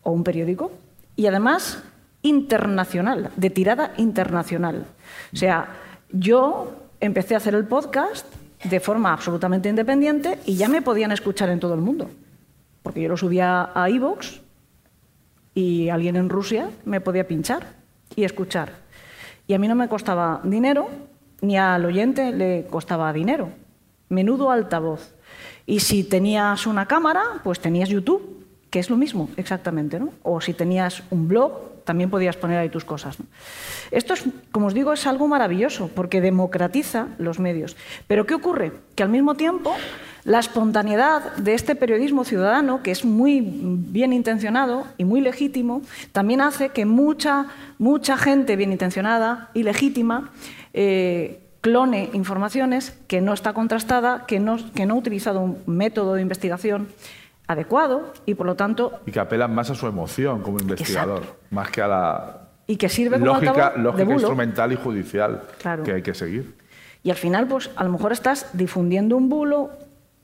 [0.01, 0.71] o un periódico.
[1.15, 1.83] Y además
[2.23, 4.87] internacional, de tirada internacional.
[5.31, 5.67] O sea,
[6.11, 8.25] yo empecé a hacer el podcast
[8.63, 12.09] de forma absolutamente independiente y ya me podían escuchar en todo el mundo.
[12.83, 14.39] Porque yo lo subía a iVoox
[15.53, 17.73] y alguien en Rusia me podía pinchar
[18.15, 18.73] y escuchar.
[19.47, 20.89] Y a mí no me costaba dinero,
[21.41, 23.49] ni al oyente le costaba dinero.
[24.09, 25.15] Menudo altavoz.
[25.65, 30.09] Y si tenías una cámara, pues tenías YouTube, que es lo mismo exactamente, ¿no?
[30.23, 33.17] O si tenías un blog, también podías poner ahí tus cosas.
[33.91, 37.77] Esto, es, como os digo, es algo maravilloso porque democratiza los medios.
[38.07, 38.73] Pero ¿qué ocurre?
[38.95, 39.73] Que al mismo tiempo
[40.25, 46.41] la espontaneidad de este periodismo ciudadano, que es muy bien intencionado y muy legítimo, también
[46.41, 47.45] hace que mucha,
[47.77, 50.31] mucha gente bien intencionada y legítima
[50.73, 56.15] eh, clone informaciones que no está contrastada, que no, que no ha utilizado un método
[56.15, 56.89] de investigación
[57.47, 61.69] adecuado y, por lo tanto, Y que apelan más a su emoción como investigador, más
[61.71, 64.15] que a la y que sirve como lógica, de lógica bulo.
[64.15, 65.83] instrumental y judicial Claro.
[65.83, 66.55] que hay que seguir.
[67.03, 69.69] Y al final, pues a lo mejor estás difundiendo un bulo,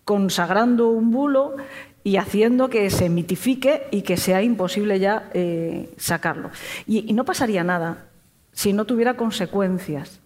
[0.06, 1.56] consagrando un bulo
[2.04, 6.50] y haciendo que se mitifique y que sea imposible ya eh, sacarlo.
[6.88, 8.06] Y, y no pasaría nada
[8.54, 10.21] si no tuviera consecuencias.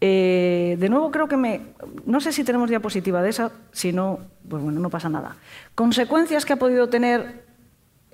[0.00, 1.60] Eh, de nuevo, creo que me.
[2.06, 5.36] No sé si tenemos diapositiva de esa, si no, pues bueno, no pasa nada.
[5.74, 7.44] Consecuencias que ha podido tener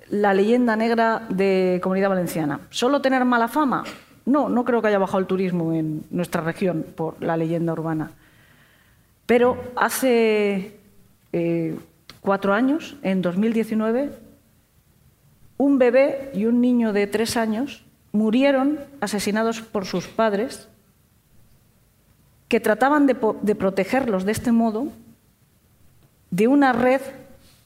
[0.09, 2.59] la leyenda negra de Comunidad Valenciana.
[2.69, 3.83] ¿Solo tener mala fama?
[4.25, 8.11] No, no creo que haya bajado el turismo en nuestra región por la leyenda urbana.
[9.25, 10.77] Pero hace
[11.33, 11.77] eh,
[12.21, 14.11] cuatro años, en 2019,
[15.57, 20.67] un bebé y un niño de tres años murieron asesinados por sus padres
[22.47, 24.87] que trataban de, protegerlos de este modo
[26.31, 27.01] de una red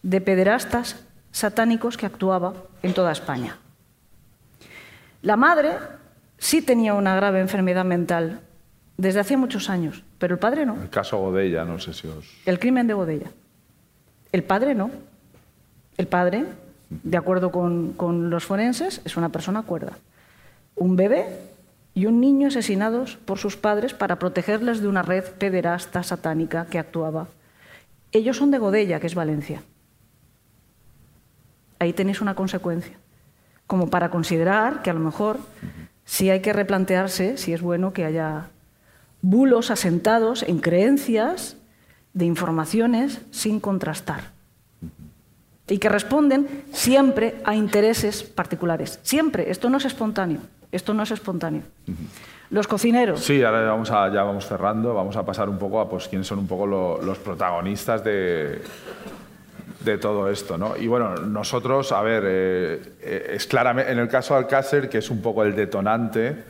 [0.02, 3.58] de pederastas satánicos que actuaba en toda España.
[5.22, 5.78] La madre
[6.38, 8.42] sí tenía una grave enfermedad mental
[8.98, 10.82] desde hacía muchos años, pero el padre no.
[10.82, 12.26] El caso Godella, no sé si os...
[12.46, 13.32] El crimen de Godella.
[14.32, 14.90] El padre no.
[15.98, 16.46] El padre,
[16.90, 19.94] de acuerdo con, con los forenses, es una persona cuerda.
[20.76, 21.51] Un bebé
[21.94, 26.80] y un niño asesinados por sus padres para protegerles de una red pederasta satánica que
[26.80, 27.28] actuaba.
[28.12, 29.64] Ellos son de Godella, que es Valencia.
[31.80, 32.98] Ahí tenéis una consecuencia.
[33.68, 35.40] Como para considerar que a lo mejor
[36.06, 38.50] sí hay que replantearse si es bueno que haya
[39.22, 41.58] bulos asentados en creencias
[42.14, 44.32] de informaciones sin contrastar
[45.68, 49.00] y que responden siempre a intereses particulares.
[49.04, 49.50] Siempre.
[49.50, 50.42] Esto no es espontáneo.
[50.72, 51.64] Esto no es espontáneo.
[52.50, 53.22] Los cocineros.
[53.22, 56.28] Sí, ahora vamos a, ya vamos cerrando, vamos a pasar un poco a pues, quiénes
[56.28, 58.62] son un poco lo- los protagonistas de,
[59.84, 60.58] de todo esto.
[60.58, 60.76] ¿no?
[60.78, 64.98] Y bueno, nosotros, a ver, eh, eh, es claramente, en el caso de Alcácer, que
[65.00, 66.44] es un poco el detonante,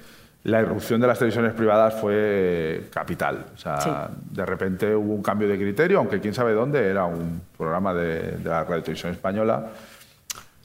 [0.43, 3.45] la irrupción de las televisiones privadas fue capital.
[3.53, 3.89] O sea, Sí.
[4.31, 8.37] de repente hubo un cambio de criterio, aunque quién sabe dónde, era un programa de,
[8.37, 9.67] de la Radio Televisión Española.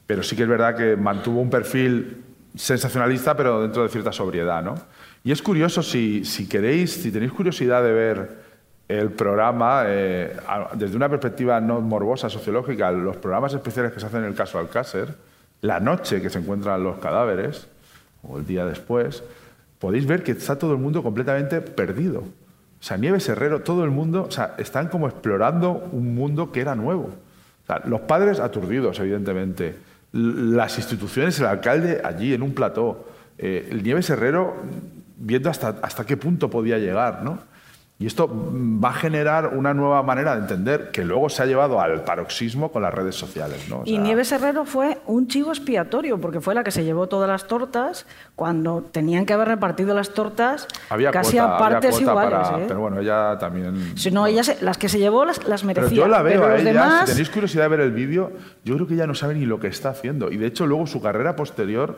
[0.07, 2.23] Pero sí que es verdad que mantuvo un perfil
[2.57, 4.75] sensacionalista, pero dentro de cierta sobriedad, ¿no?
[5.23, 8.47] Y es curioso, si, si queréis, si tenéis curiosidad de ver
[8.89, 10.37] el programa, eh,
[10.75, 14.59] desde una perspectiva no morbosa, sociológica, los programas especiales que se hacen en el caso
[14.59, 15.15] Alcácer,
[15.63, 17.67] la noche que se encuentran los cadáveres,
[18.23, 19.23] o el día después,
[19.79, 22.21] podéis ver que está todo el mundo completamente perdido.
[22.21, 26.61] O sea, Nieves Herrero, todo el mundo, o sea, están como explorando un mundo que
[26.61, 27.11] era nuevo.
[27.87, 29.75] Los padres aturdidos, evidentemente.
[30.17, 33.07] Las instituciones, el alcalde allí en un plató.
[33.39, 34.57] Eh, el Nieves Herrero
[35.19, 37.39] viendo hasta, hasta qué punto podía llegar, ¿no?
[37.99, 41.81] Y esto va a generar una nueva manera de entender que luego se ha llevado
[41.81, 43.79] al paroxismo con las redes sociales, ¿no?
[43.79, 47.07] O Y sea, Nieves Herrero fue un chivo expiatorio, porque fue la que se llevó
[47.07, 51.95] todas las tortas cuando tenían que haber repartido las tortas había casi cuota, a partes
[51.95, 52.49] había cuota iguales.
[52.51, 52.65] para- ¿eh?
[52.69, 53.97] Pero bueno, ella también...
[53.97, 55.97] Si no, ella se- las que se llevó las, las Pero merecía.
[55.97, 58.31] yo la veo pero a ella, demás, si tenéis curiosidad de ver el vídeo,
[58.63, 60.31] yo creo que ella no sabe ni lo que está haciendo.
[60.31, 61.97] Y de hecho, luego su carrera posterior,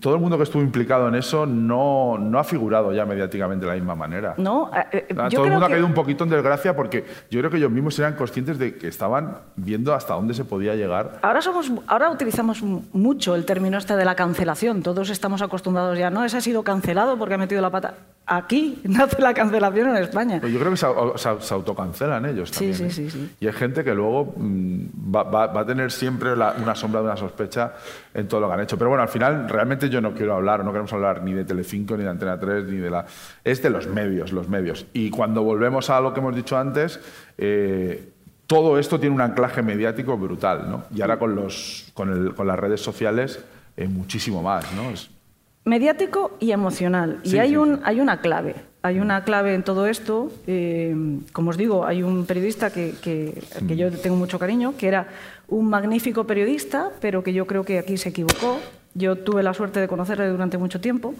[0.00, 3.70] todo el mundo que estuvo implicado en eso no, no ha figurado ya mediáticamente de
[3.70, 4.34] la misma manera.
[4.36, 6.74] No, eh, eh, yo todo el creo mundo ha que- caído un poquito en desgracia
[6.74, 10.44] porque yo creo que ellos mismos eran conscientes de que estaban viendo hasta dónde se
[10.44, 11.20] podía llegar.
[11.22, 14.82] Ahora, somos, ahora utilizamos mucho el término este de la cancelación.
[14.82, 16.10] Todos estamos acostumbrados ya.
[16.10, 17.94] No, ese ha sido cancelado porque ha metido la pata.
[18.26, 20.38] Aquí nace la cancelación en España.
[20.40, 20.86] Pero Yo creo que se,
[21.16, 22.90] se, se autocancelan ellos Sí, también.
[22.90, 23.10] sí, ¿eh?
[23.10, 23.34] sí, sí.
[23.40, 27.00] Y hay gente que luego mm, va, va- va a tener siempre la- una sombra
[27.00, 27.72] de una sospecha
[28.14, 28.76] en todo lo que han hecho.
[28.78, 31.96] Pero bueno, al final realmente yo no quiero hablar, no queremos hablar ni de Telecinco,
[31.96, 33.06] ni de Antena 3, ni de la...
[33.44, 34.86] Es de los medios, los medios.
[34.92, 36.98] Y cuando volvemos a lo que hemos dicho antes,
[37.38, 38.08] eh,
[38.46, 40.84] todo esto tiene un anclaje mediático brutal, ¿no?
[40.94, 43.42] Y ahora con, los, con, el- con las redes sociales,
[43.76, 44.90] eh, muchísimo más, ¿no?
[44.90, 45.10] Es-
[45.64, 47.20] Mediático y emocional.
[47.22, 47.82] Sí, y hay, sí, un, sí.
[47.84, 48.56] hay una clave.
[48.82, 50.32] Hay una clave en todo esto.
[50.48, 50.92] Eh,
[51.32, 54.88] como os digo, hay un periodista que, que, al que yo tengo mucho cariño, que
[54.88, 55.06] era
[55.46, 58.58] un magnífico periodista, pero que yo creo que aquí se equivocó.
[58.94, 61.14] Yo tuve la suerte de conocerle durante mucho tiempo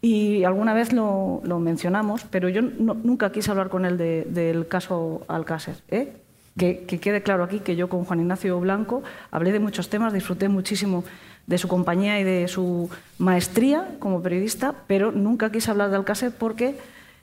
[0.00, 4.24] y alguna vez lo, lo mencionamos, pero yo no- nunca quise hablar con él de-
[4.28, 5.76] del caso Alcácer.
[5.88, 6.12] ¿eh?
[6.58, 10.12] Que, que quede claro aquí que yo con Juan Ignacio Blanco hablé de muchos temas,
[10.12, 11.04] disfruté muchísimo
[11.46, 16.32] de su compañía y de su maestría como periodista, pero nunca quise hablar de Alcácer
[16.36, 16.76] porque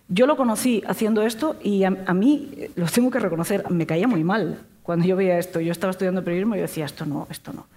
[0.08, 3.86] yo lo conocí haciendo esto y a, a mí, eh, lo tengo que reconocer, me
[3.86, 5.60] caía muy mal cuando yo veía esto.
[5.60, 7.68] Yo estaba estudiando periodismo y yo decía, esto no, esto no.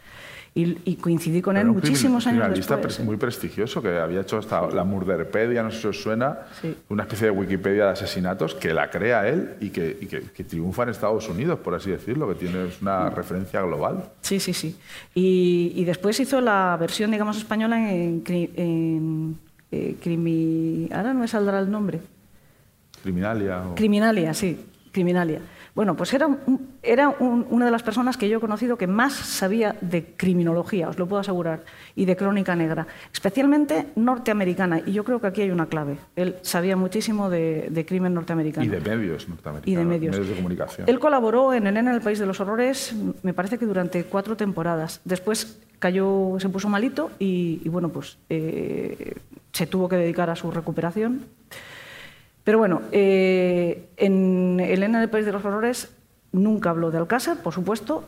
[0.54, 2.98] Y, y coincidí con él un muchísimos años después.
[3.00, 6.76] pres- muy prestigioso que había hecho hasta la Murderpedia, no sé si os suena, Sí.
[6.90, 10.44] una especie de Wikipedia de asesinatos que la crea él y que, y que- que
[10.44, 13.14] triunfa en Estados Unidos, por así decirlo, que tiene una Mm.
[13.14, 14.10] referencia global.
[14.20, 14.76] Sí, sí, sí.
[15.14, 19.38] Y, y después hizo la versión, digamos, española en, en,
[19.70, 20.86] eh, crimi...
[20.92, 22.00] Ahora no me saldrá el nombre.
[23.02, 23.62] Criminalia.
[23.68, 24.58] o- Criminalia, sí,
[24.92, 25.40] Criminalia.
[25.74, 28.86] Bueno, pues era, un- era un- una de las personas que yo he conocido que
[28.86, 31.64] más sabía de criminología, os lo puedo asegurar,
[31.96, 34.82] y de crónica negra, especialmente norteamericana.
[34.84, 35.96] Y yo creo que aquí hay una clave.
[36.14, 38.66] Él sabía muchísimo de, de crimen norteamericano.
[38.66, 39.66] y de medios norteamericanos.
[39.72, 40.28] Y de medios.
[40.28, 40.88] de comunicación.
[40.88, 44.36] Él colaboró en Elena en el País de los Horrores, me parece que durante cuatro
[44.36, 45.00] temporadas.
[45.06, 49.14] Después cayó, se puso malito y, y bueno, pues eh,
[49.52, 51.22] se tuvo que dedicar a su recuperación.
[52.44, 55.90] Pero bueno, eh, en Elena en el País de los Horrores
[56.32, 58.04] nunca habló de Alcázar, por supuesto.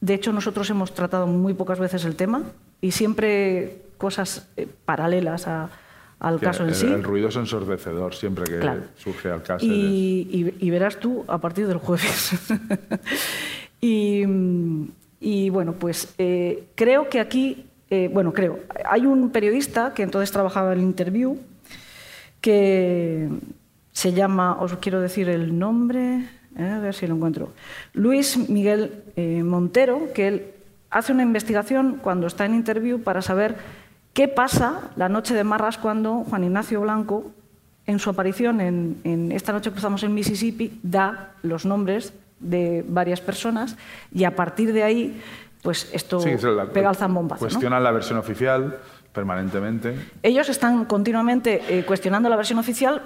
[0.00, 2.42] De hecho, nosotros hemos tratado muy pocas veces el tema
[2.80, 5.70] y siempre cosas eh, paralelas a-
[6.18, 6.86] al caso en el, sí.
[6.86, 8.82] el ruido es ensordecedor siempre que Claro.
[8.96, 9.64] surge al caso.
[9.66, 10.26] Y,
[10.60, 12.32] y- y verás tú a partir del jueves.
[13.80, 14.24] y,
[15.20, 20.32] y, bueno, pues eh, creo que aquí, eh, bueno, creo, hay un periodista que entonces
[20.32, 21.38] trabajaba en el interview
[22.40, 23.28] que
[23.96, 26.26] se llama, os quiero decir el nombre,
[26.58, 27.52] eh, a ver si lo encuentro,
[27.94, 30.44] Luis Miguel eh, Montero, que él
[30.90, 33.56] hace una investigación cuando está en interview para saber
[34.12, 37.32] qué pasa la noche de Marras cuando Juan Ignacio Blanco,
[37.86, 43.22] en su aparición en, en Esta noche cruzamos en Mississippi, da los nombres de varias
[43.22, 43.78] personas
[44.12, 45.22] y a partir de ahí,
[45.62, 47.42] pues esto Sí, la- pega el zambombazo.
[47.42, 47.48] ¿no?
[47.48, 48.76] Cuestionan la versión oficial
[49.14, 49.94] permanentemente.
[50.22, 53.00] Ellos están continuamente eh, cuestionando la versión oficial,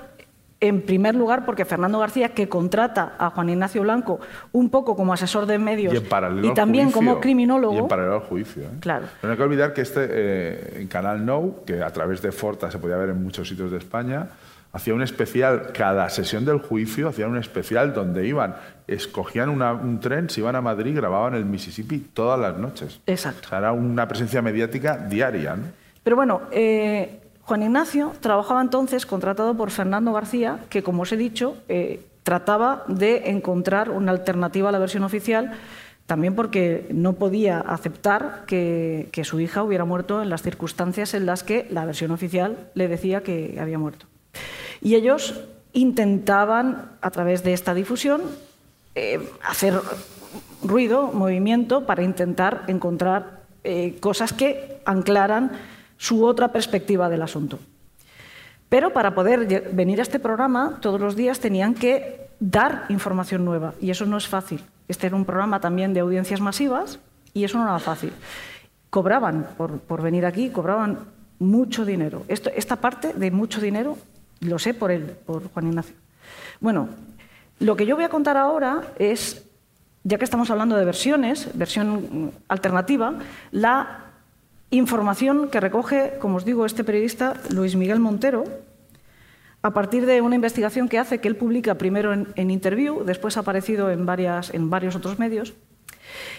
[0.60, 4.20] en primer lugar porque Fernando García, que contrata a Juan Ignacio Blanco
[4.52, 6.98] un poco como asesor de medios Y en paralelo al también juicio.
[7.00, 7.74] como criminólogo.
[7.74, 8.64] Y en paralelo al juicio.
[8.64, 8.68] ¿eh?
[8.80, 9.06] Claro.
[9.20, 12.30] Pero no hay que olvidar que este, eh, en Canal Now, que a través de
[12.30, 14.28] Forta se podía ver en muchos sitios de España,
[14.72, 18.54] hacía un especial, cada sesión del juicio hacían un especial donde iban,
[18.86, 23.00] escogían una- un tren, se iban a Madrid, grababan el Mississippi todas las noches.
[23.06, 23.40] Exacto.
[23.46, 25.56] O sea, era una presencia mediática diaria.
[25.56, 25.62] ¿no?
[26.02, 27.19] Pero bueno, eh,
[27.50, 32.84] Juan Ignacio trabajaba entonces contratado por Fernando García, que como os he dicho, eh, trataba
[32.86, 35.54] de encontrar una alternativa a la versión oficial,
[36.06, 41.42] también porque no podía aceptar que, su hija hubiera muerto en las circunstancias en las
[41.42, 44.06] que la versión oficial le decía que había muerto.
[44.80, 45.42] Y ellos
[45.72, 48.22] intentaban, a través de esta difusión,
[48.94, 49.74] eh, hacer
[50.62, 55.50] ruido, movimiento, para intentar encontrar eh, cosas que anclaran
[56.00, 57.58] su otra perspectiva del asunto.
[58.70, 63.74] Pero para poder venir a este programa, todos los días tenían que dar información nueva.
[63.82, 64.64] Y eso no es fácil.
[64.88, 67.00] Este era un programa también de audiencias masivas
[67.34, 68.14] y eso no era fácil.
[68.88, 71.00] Cobraban por, por venir aquí, cobraban
[71.38, 72.24] mucho dinero.
[72.28, 73.98] Esta parte de mucho dinero
[74.40, 75.96] lo sé por él, por Juan Ignacio.
[76.60, 76.88] Bueno,
[77.58, 79.44] lo que yo voy a contar ahora es,
[80.04, 83.12] ya que estamos hablando de versiones, versión alternativa,
[83.52, 84.09] la
[84.70, 88.44] información que recoge, como os digo, este periodista Luis Miguel Montero,
[89.62, 93.36] a partir de una investigación que hace, que él publica primero en, en Interview, después
[93.36, 95.54] ha aparecido en, varias, en varios otros medios.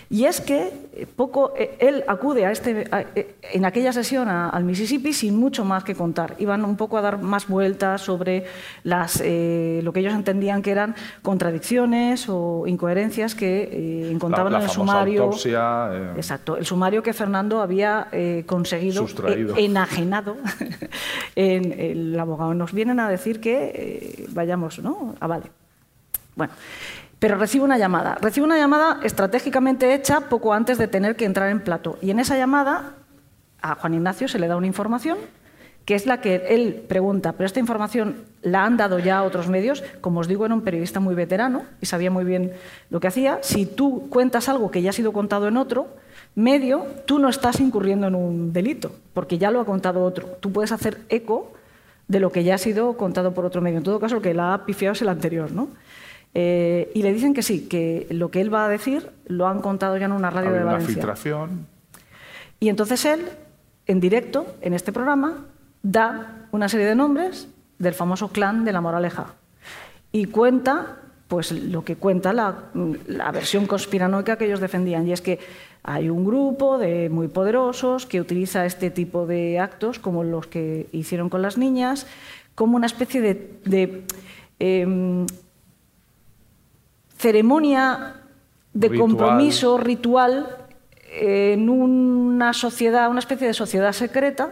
[0.10, 4.28] Y es que eh, poco, eh, él acude a este, a- eh, en aquella sesión
[4.28, 6.36] a- al Mississippi sin mucho más que contar.
[6.38, 8.44] Iban un poco a dar más vueltas sobre
[8.84, 14.60] las, eh, lo que ellos entendían que eran contradicciones o incoherencias que eh, encontraban la,
[14.60, 15.24] en el sumario.
[15.24, 18.08] autopsia, eh, Exacto, el sumario que Fernando había
[18.46, 19.08] conseguido,
[19.58, 20.36] enajenado
[21.36, 22.54] en el abogado.
[22.54, 25.16] Nos vienen a decir que vayamos, ¿no?
[25.20, 25.46] Ah, vale.
[26.36, 26.54] Bueno,
[27.22, 28.18] pero recibe una llamada.
[28.20, 32.00] Recibe una llamada estratégicamente hecha poco antes de tener que entrar en plato.
[32.02, 32.96] Y en esa llamada
[33.62, 35.20] a Juan Ignacio se le da una información
[35.86, 39.50] que es la que él pregunta, pero esta información la han dado ya a otros
[39.50, 39.84] medios.
[40.02, 42.54] Como os digo, era un periodista muy veterano y sabía muy bien
[42.90, 43.38] lo que hacía.
[43.44, 45.90] Si tú cuentas algo que ya ha sido contado en otro
[46.34, 50.26] medio, tú no estás incurriendo en un delito, porque ya lo ha contado otro.
[50.40, 51.54] Tú puedes hacer eco
[52.08, 53.78] de lo que ya ha sido contado por otro medio.
[53.78, 55.68] En todo caso, el que la ha pifiado es el anterior, ¿no?
[56.34, 59.62] Eh, y le dicen que sí, que lo que él va a decir lo han
[59.62, 60.96] contado ya en una radio de una Valencia.
[60.96, 61.68] filtración.
[62.60, 63.26] Y entonces él,
[63.88, 65.46] en directo, en este programa,
[65.84, 67.48] da una serie de nombres
[67.80, 69.34] del famoso clan de la Moraleja.
[70.12, 72.66] Y cuenta, pues lo que cuenta la,
[73.08, 75.08] la versión conspiranoica que ellos defendían.
[75.08, 75.40] Y es que
[75.84, 80.88] hay un grupo de muy poderosos que utiliza este tipo de actos, como los que
[80.92, 82.06] hicieron con las niñas,
[82.54, 84.04] como una especie de, de,
[84.60, 85.26] em,
[87.22, 88.16] ceremonia
[88.74, 89.10] de Ritual.
[89.10, 90.58] compromiso ritual
[91.14, 94.50] en una sociedad, una especie de sociedad secreta,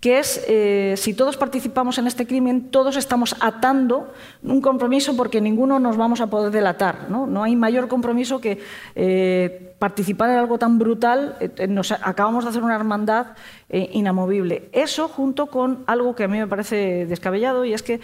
[0.00, 5.40] que es, eh, si todos participamos en este crimen, todos estamos atando un compromiso porque
[5.40, 7.08] ninguno nos vamos a poder delatar.
[7.08, 8.58] No, no hay mayor compromiso que
[8.96, 11.36] eh, participar en algo tan brutal.
[11.38, 13.36] eh, nos acabamos de hacer una hermandad
[13.70, 14.68] inamovible.
[14.72, 18.00] Eso junto con algo que a mí me parece descabellado y es que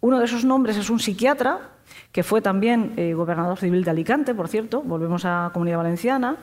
[0.00, 1.73] uno de esos nombres es un psiquiatra
[2.14, 6.36] que fue también eh, gobernador civil de Alicante, por cierto, volvemos a Comunidad Valenciana,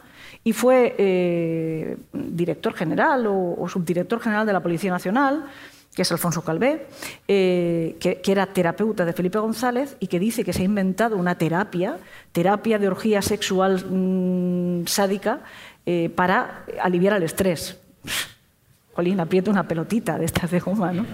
[0.44, 5.46] y fue eh, director general o, o subdirector general de la Policía Nacional,
[5.96, 6.88] que es Alfonso Calvé,
[7.26, 11.16] eh, que, que era terapeuta de Felipe González y que dice que se ha inventado
[11.16, 12.00] una terapia,
[12.34, 15.40] terapia de orgía sexual mm, sádica,
[16.16, 17.80] para aliviar el estrés.
[18.94, 21.06] Jolín, aprieta una pelotita de estas de goma, ¿no?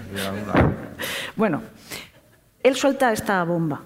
[1.36, 1.62] Bueno,
[2.60, 3.82] él suelta esta bomba.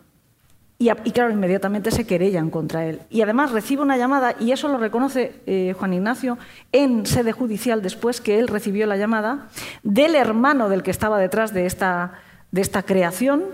[0.82, 3.02] Y, claro, inmediatamente se querellan contra él.
[3.08, 6.38] Y además recibe una llamada, y eso lo reconoce eh, Juan Ignacio
[6.72, 9.48] en sede judicial después que él recibió la llamada,
[9.84, 12.14] del hermano del que estaba detrás de esta,
[12.50, 13.44] de esta creación,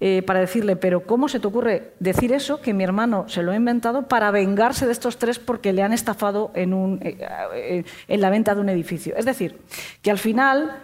[0.00, 2.60] eh, para decirle, pero ¿cómo se te ocurre decir eso?
[2.60, 5.92] Que mi hermano se lo ha inventado para vengarse de estos tres porque le han
[5.92, 9.16] estafado en, un, eh, en la venta de un edificio.
[9.16, 9.58] Es decir,
[10.00, 10.76] que al final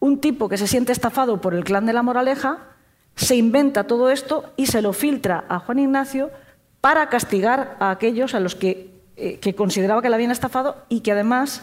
[0.00, 2.73] un tipo que se siente estafado por el clan de la moraleja
[3.16, 6.30] se inventa todo esto y se lo filtra a Juan Ignacio
[6.80, 11.00] para castigar a aquellos a los que, eh, que consideraba que le habían estafado y
[11.00, 11.62] que además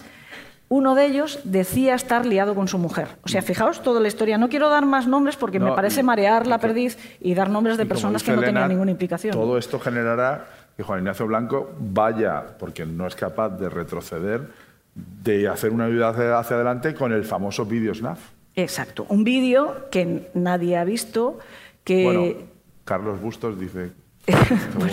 [0.71, 3.09] uno de ellos decía estar liado con su mujer.
[3.23, 4.37] O sea, fijaos toda la historia.
[4.37, 7.85] No quiero dar más nombres porque me parece marear la perdiz y dar nombres de
[7.85, 9.33] personas que no Elena, tenían ninguna implicación.
[9.33, 10.47] Todo esto generará
[10.77, 14.47] que Juan Ignacio Blanco vaya, porque no es capaz de retroceder,
[14.95, 18.19] de hacer una vida hacia, hacia adelante con el famoso vídeo SNAF.
[18.55, 19.05] Exacto.
[19.09, 21.39] Un vídeo que nadie ha visto,
[21.83, 22.03] que...
[22.03, 22.47] Bueno,
[22.83, 23.91] Carlos Bustos dice,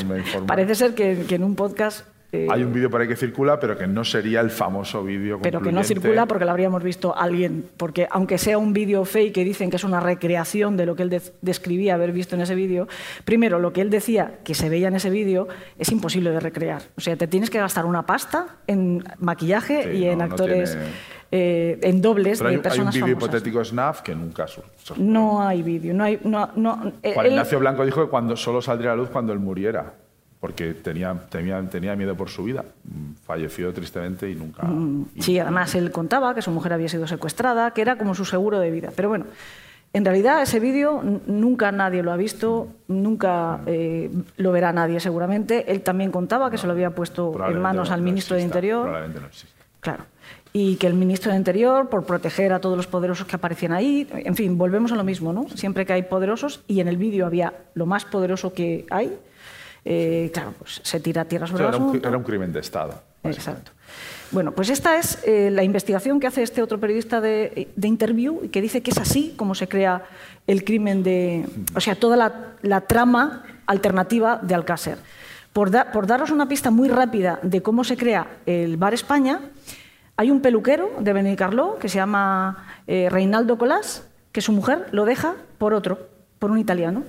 [0.08, 2.06] me informa, Parece ser que, que en un podcast...
[2.32, 5.40] eh, hay un vídeo por ahí que circula, pero que no sería el famoso vídeo
[5.42, 9.32] pero que no circula porque lo habríamos visto alguien, porque aunque sea un vídeo fake
[9.32, 12.42] que dicen que es una recreación de lo que él de- describía haber visto en
[12.42, 12.86] ese vídeo,
[13.24, 16.82] primero lo que él decía que se veía en ese vídeo es imposible de recrear.
[16.96, 20.30] O sea, te tienes que gastar una pasta en maquillaje Sí, y en no, no
[20.32, 20.86] actores, tiene-
[21.30, 24.46] eh, en dobles Pero hay, de un- hay un personas vídeo hipotético SNAF que nunca
[24.46, 28.02] su- su- No hay vídeo, no hay, no, no, eh, Juan él- Ignacio Blanco dijo
[28.04, 29.92] que cuando solo saldría a la luz cuando él muriera,
[30.40, 32.64] porque tenía, tenía, tenía miedo por su vida.
[32.84, 34.66] Mm, Falleció tristemente y nunca...
[35.14, 38.24] y- Sí, además él contaba que su mujer había sido secuestrada, que era como su
[38.24, 38.90] seguro de vida.
[38.96, 39.26] Pero bueno,
[39.92, 45.70] en realidad ese vídeo nunca nadie lo ha visto, nunca eh, lo verá nadie seguramente.
[45.72, 48.42] Él también contaba que se lo había puesto en manos no- al no ministro de
[48.42, 48.82] exista, Interior.
[48.82, 49.58] Probablemente no existe.
[49.80, 50.04] Claro.
[50.52, 54.08] Y que el ministro de Interior, por proteger a todos los poderosos que aparecían ahí,
[54.12, 55.46] en fin, volvemos a lo mismo, ¿no?
[55.54, 59.12] Siempre que hay poderosos, y en el vídeo había lo más poderoso que hay,
[59.84, 62.08] eh, claro, pues se tira tierra sobre Era el un, asunto.
[62.08, 63.00] era un crimen de Estado.
[63.24, 63.72] Exacto.
[64.30, 68.40] Bueno, pues esta es eh, la investigación que hace este otro periodista de, de Interview
[68.44, 70.02] y que dice que es así como se crea
[70.46, 71.46] el crimen de.
[71.74, 74.98] O sea, toda la, la trama alternativa de Alcácer.
[75.52, 79.40] Por, da- por daros una pista muy rápida de cómo se crea el Bar España,
[80.18, 85.04] hay un peluquero de Benicarló que se llama eh, Reinaldo Colás, que su mujer lo
[85.04, 86.08] deja por otro,
[86.40, 87.04] por un italiano.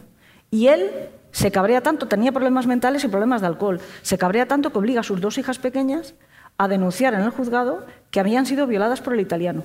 [0.52, 0.91] Y él
[1.31, 4.99] se cabrea tanto, tenía problemas mentales y problemas de alcohol, se cabrea tanto que obliga
[4.99, 6.14] a sus dos hijas pequeñas
[6.60, 9.64] a denunciar en el juzgado que habían sido violadas por el italiano.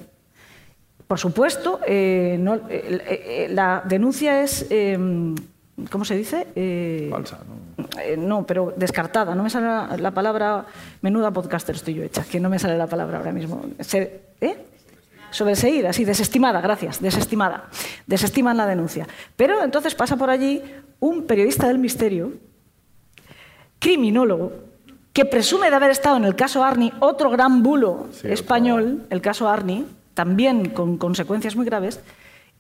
[1.07, 4.99] Por supuesto, eh, eh, la denuncia es, eh,
[5.91, 6.47] ¿cómo se dice?
[6.55, 7.39] Eh, Falsa,
[7.77, 7.85] ¿no?
[8.01, 9.35] eh, no, pero descartada.
[9.35, 10.67] No me sale la, la palabra,
[11.03, 13.65] menuda podcaster estoy yo hecha, que no me sale la palabra ahora mismo.
[13.81, 14.57] Se- ¿Eh?
[15.31, 17.65] Sobreseída, sí, desestimada, gracias, desestimada.
[18.07, 19.09] Desestiman la denuncia.
[19.35, 20.63] Pero entonces pasa por allí
[21.01, 22.35] un periodista del misterio,
[23.81, 24.53] criminólogo,
[25.13, 29.21] que presume de haber estado en el caso Arni, otro gran bulo Sí, español, el
[29.21, 32.01] caso Arni, también con consecuencias muy graves,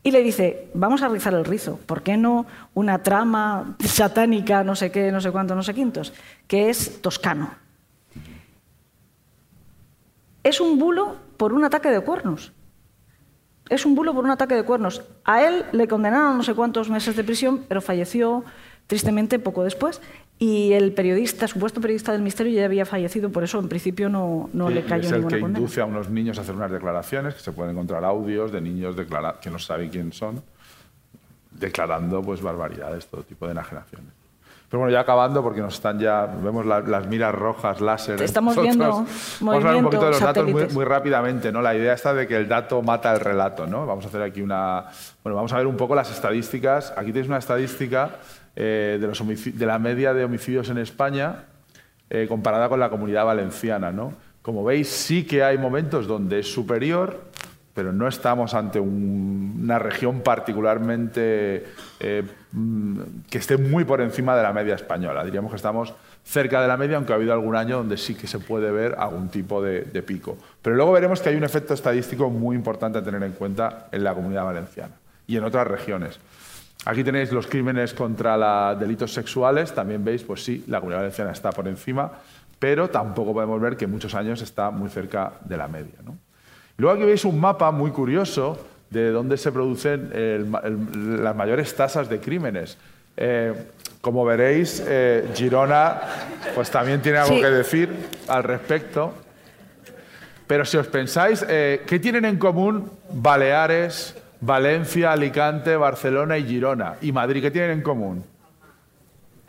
[0.06, 2.44] y le dice, vamos a rizar el rizo, ¿por qué no
[2.74, 6.12] una trama satánica, no sé qué, no sé cuánto, no sé quintos,
[6.46, 7.54] que es toscano?
[10.42, 12.52] Es un bulo por un ataque de cuernos.
[13.70, 15.02] Es un bulo por un ataque de cuernos.
[15.24, 18.44] A él le condenaron no sé cuántos meses de prisión, pero falleció
[18.86, 20.02] tristemente poco después.
[20.38, 24.50] Y el periodista, supuesto periodista del misterio, ya había fallecido, por eso en principio no,
[24.52, 25.58] no le cayó es el ninguna que condena.
[25.60, 28.96] induce a unos niños a hacer unas declaraciones, que se pueden encontrar audios de niños
[29.40, 30.42] que no saben quién son,
[31.52, 34.08] declarando pues barbaridades, todo tipo de enajenaciones.
[34.68, 38.20] Pero bueno, ya acabando, porque nos están ya, vemos la- las miras rojas, láser.
[38.20, 38.76] Estamos nosotros.
[38.76, 39.06] viendo
[39.40, 40.74] Vamos a hablar un poquito de los movimientos, datos muy, satélites.
[40.74, 41.62] muy rápidamente, ¿no?
[41.62, 43.86] La idea está de que el dato mata el relato, ¿no?
[43.86, 44.86] Vamos a hacer aquí una...
[45.22, 46.92] Bueno, vamos a ver un poco las estadísticas.
[46.96, 48.16] Aquí tenéis una estadística
[48.56, 51.44] eh, de, la media de homicidios en España
[52.10, 54.12] eh, comparada con la comunidad valenciana, ¿no?
[54.42, 57.22] Como veis, sí que hay momentos donde es superior,
[57.72, 61.64] pero no estamos ante un- una región particularmente
[62.00, 62.22] eh,
[62.52, 63.00] mm,
[63.30, 65.24] que esté muy por encima de la media española.
[65.24, 68.26] Diríamos que estamos cerca de la media, aunque ha habido algún año donde sí que
[68.26, 70.36] se puede ver algún tipo de, de pico.
[70.62, 74.04] Pero luego veremos que hay un efecto estadístico muy importante a tener en cuenta en
[74.04, 74.94] la comunidad valenciana
[75.26, 76.18] y en otras regiones.
[76.86, 79.72] Aquí tenéis los crímenes contra los delitos sexuales.
[79.74, 82.10] También veis, pues sí, la comunidad valenciana está por encima,
[82.58, 85.94] pero tampoco podemos ver que en muchos años está muy cerca de la media.
[86.04, 86.12] ¿no?
[86.78, 88.58] Y luego aquí veis un mapa muy curioso
[88.90, 92.76] de dónde se producen el ma- el- las mayores tasas de crímenes.
[93.16, 93.54] Eh,
[94.00, 96.00] como veréis, eh, Girona
[96.54, 97.40] pues también tiene algo Sí.
[97.40, 97.88] que decir
[98.28, 99.14] al respecto.
[100.46, 104.14] Pero si os pensáis, eh, ¿qué tienen en común Baleares,
[104.44, 106.94] Valencia, Alicante, Barcelona y Girona?
[107.00, 108.24] ¿Y Madrid qué tienen en común?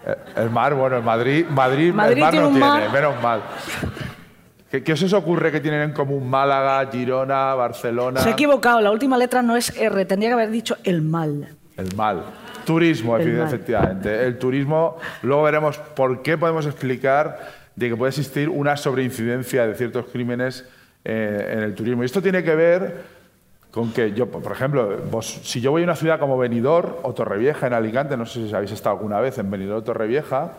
[0.05, 2.91] Eh, El mar, bueno, el Madrid, Madrid, Madrid el mar tiene no tiene, mar.
[2.91, 3.41] menos mal.
[4.71, 8.21] ¿Qué, qué os ocurre que tienen en común Málaga, Girona, Barcelona?
[8.21, 11.55] Se ha equivocado, la última letra no es R, tendría que haber dicho el mal.
[11.77, 12.23] El mal.
[12.65, 13.47] Turismo, El efi- mal.
[13.47, 14.25] efectivamente.
[14.25, 17.37] El turismo, luego veremos por qué podemos explicar
[17.75, 20.65] de que puede existir una sobreincidencia de ciertos crímenes
[21.03, 22.01] eh, en el turismo.
[22.03, 23.14] Y esto tiene que ver
[23.75, 27.67] con que yo, por ejemplo, si yo voy a una ciudad como Benidorm o Torrevieja
[27.67, 30.53] en Alicante, no sé si habéis estado alguna vez en Benidorm o Torrevieja,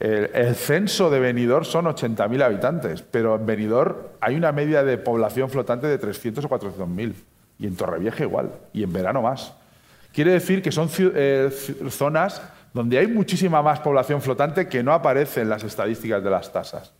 [0.00, 4.98] el, el censo de Benidorm son 80.000 habitantes, pero en Benidorm hay una media de
[4.98, 7.12] población flotante de 300 o 400.000.
[7.60, 9.54] Y en Torrevieja igual, y en verano más.
[10.12, 11.48] Quiere decir que son eh,
[11.90, 12.42] zonas
[12.74, 16.92] donde hay muchísima más población flotante que no aparece en las estadísticas de las tasas.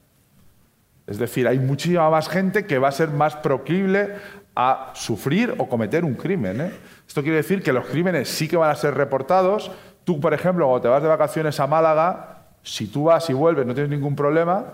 [1.04, 4.14] Es decir, hay muchísima más gente que va a ser más proclive
[4.54, 6.60] a sufrir o cometer un crimen.
[6.60, 6.72] ¿eh?
[7.06, 9.70] Esto quiere decir que los crímenes sí que van a ser reportados.
[10.04, 13.66] Tú, por ejemplo, cuando te vas de vacaciones a Málaga, si tú vas y vuelves,
[13.66, 14.64] no tienes ningún problema,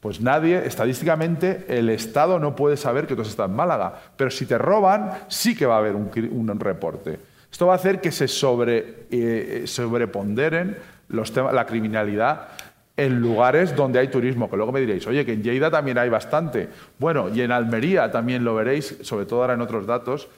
[0.00, 3.94] pues nadie, estadísticamente, el Estado no puede saber que tú has estado en Málaga.
[4.16, 7.20] Pero si te roban, sí que va a haber un, reporte.
[7.50, 10.76] Esto va a hacer que se sobre, eh, sobreponderen
[11.08, 12.48] los temas, la criminalidad
[12.96, 16.08] en lugares donde hay turismo, que luego me diréis, oye, que en Lleida también hay
[16.08, 16.68] bastante.
[16.98, 20.28] Bueno, y en Almería también lo veréis, sobre todo ahora en otros datos,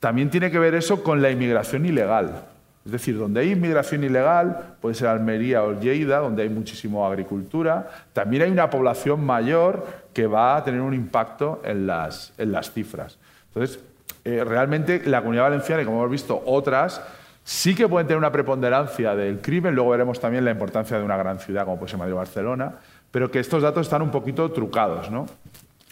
[0.00, 2.44] también tiene que ver eso con la inmigración ilegal.
[2.84, 7.90] Es decir, donde hay inmigración ilegal, puede ser Almería o Lleida, donde hay muchísima agricultura,
[8.12, 12.32] también hay una población mayor que va a tener un impacto en las,
[12.72, 13.18] cifras.
[13.48, 13.80] Entonces,
[14.24, 17.00] eh, realmente la comunidad valenciana, y como hemos visto otras,
[17.44, 21.16] sí que pueden tener una preponderancia del crimen, luego veremos también la importancia de una
[21.16, 22.74] gran ciudad como puede ser Madrid o Barcelona,
[23.10, 25.10] pero que estos datos están un poquito trucados.
[25.10, 25.26] ¿no?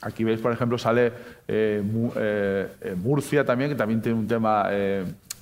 [0.00, 1.12] Aquí veis, por ejemplo, sale
[1.46, 1.82] eh,
[2.96, 4.68] Murcia también, que también tiene un tema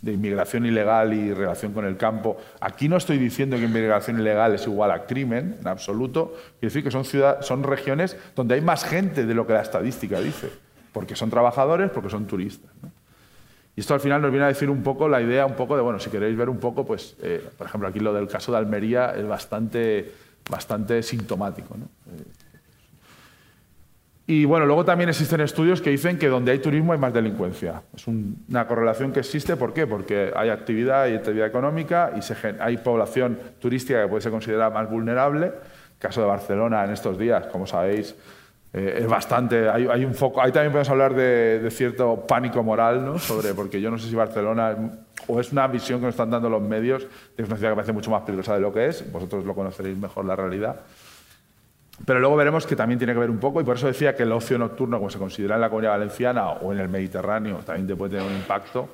[0.03, 2.37] de inmigración ilegal y relación con el campo.
[2.61, 6.35] Aquí no estoy diciendo que inmigración ilegal es igual a crimen, en absoluto.
[6.59, 7.05] Quiero decir que son,
[7.43, 10.51] son regiones donde hay más gente de lo que la estadística dice,
[10.93, 12.71] porque son trabajadores, porque son turistas.
[13.81, 15.81] Y esto al final nos viene a decir un poco la idea, un poco de,
[15.81, 18.59] bueno, si queréis ver un poco, pues, eh, por ejemplo, aquí lo del caso de
[18.59, 20.13] Almería es bastante,
[20.51, 21.77] bastante sintomático.
[21.77, 22.23] Eh,
[24.27, 27.81] y bueno, luego también existen estudios que dicen que donde hay turismo hay más delincuencia.
[27.97, 29.87] Es una correlación que existe, ¿por qué?
[29.87, 32.21] Porque hay actividad, hay actividad económica y
[32.61, 35.47] hay población turística que puede ser considerada más vulnerable.
[35.47, 38.15] El caso de Barcelona en estos días, como sabéis,
[38.73, 39.69] eh, es bastante.
[39.69, 40.41] Hay, un foco.
[40.41, 43.19] Ahí también podemos hablar de, cierto pánico moral, ¿no?
[43.19, 44.77] Sobre, porque yo no sé si Barcelona
[45.27, 47.07] o es una visión que nos están dando los medios,
[47.37, 49.11] es una ciudad que parece mucho más peligrosa de lo que es.
[49.13, 50.81] Vosotros lo conoceréis mejor la realidad.
[52.05, 54.23] Pero luego veremos que también tiene que ver un poco, y por eso decía que
[54.23, 57.87] el ocio nocturno, como se considera en la comunidad valenciana o en el Mediterráneo, también
[57.87, 58.89] te puede tener un impacto.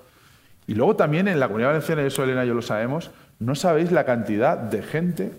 [0.67, 3.55] Y luego también en la comunidad valenciana, y eso Elena y yo lo sabemos, no
[3.55, 5.33] sabéis la cantidad de gente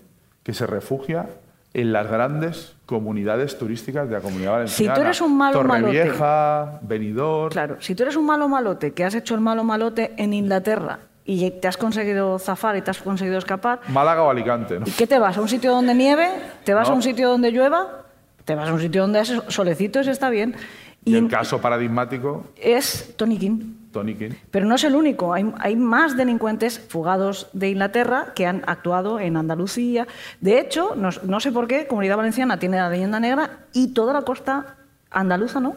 [0.44, 1.26] que se refugia
[1.74, 4.94] en las grandes comunidades turísticas de la comunidad valenciana.
[4.94, 7.52] Si tú eres un malo Torrevieja, Benidorm...
[7.52, 11.00] Claro, si tú eres un malo malote que has hecho el malo malote en Inglaterra
[11.22, 13.80] y te has conseguido zafar y te has conseguido escapar.
[13.88, 14.86] Málaga o Alicante, ¿no?
[14.86, 15.36] ¿Y qué te vas?
[15.36, 16.30] ¿A un sitio donde nieve?
[16.64, 18.06] ¿Te vas a un sitio donde llueva?
[18.46, 20.00] ¿Te vas a un sitio donde hace solecito?
[20.00, 20.56] Eso está bien.
[21.04, 22.44] Y, el caso paradigmático...
[22.56, 23.74] Es Tony King.
[23.92, 24.30] Tony King.
[24.50, 25.32] Pero no es el único.
[25.32, 30.06] Hay, hay, más delincuentes fugados de Inglaterra que han actuado en Andalucía.
[30.40, 34.12] De hecho, no, no sé por qué, Comunidad Valenciana tiene la leyenda negra y toda
[34.12, 34.76] la costa
[35.10, 35.76] andaluza no.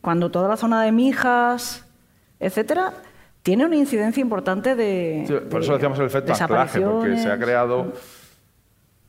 [0.00, 1.84] Cuando toda la zona de Mijas,
[2.38, 2.92] etcétera,
[3.42, 5.42] tiene una incidencia importante de.
[5.50, 7.92] por eso decíamos el efecto anclaje, porque se ha creado.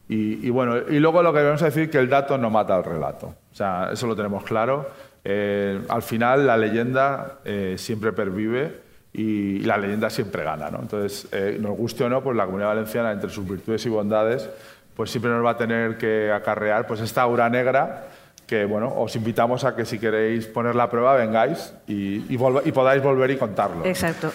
[0.07, 2.83] Y, bueno, y luego lo que debemos decir es que el dato no mata al
[2.83, 3.27] relato.
[3.51, 4.87] O sea, eso lo tenemos claro.
[5.27, 8.81] Eh, al final, la leyenda eh, siempre pervive
[9.11, 10.69] y, la leyenda siempre gana.
[10.69, 10.81] ¿no?
[10.81, 14.47] Entonces, eh, nos guste o no, pues la comunidad valenciana, entre sus virtudes y bondades,
[14.95, 18.09] pues siempre nos va a tener que acarrear pues esta aura negra
[18.45, 23.01] que bueno, os invitamos a que si queréis poner la prueba vengáis y, y, podáis
[23.01, 23.83] volver y contarlo.
[23.83, 24.31] Exacto.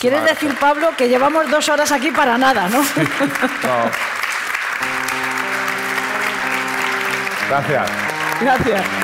[0.00, 2.78] ¿Quieres decir, Pablo, que llevamos dos horas aquí para nada, no?
[2.78, 2.80] no.
[7.50, 7.90] Gracias.
[8.40, 8.99] Gracias.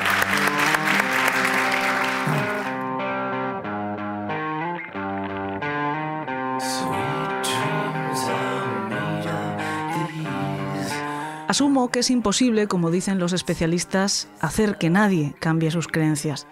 [11.56, 16.46] Asumo que es imposible, como dicen los especialistas, hacer que nadie cambie sus creencias.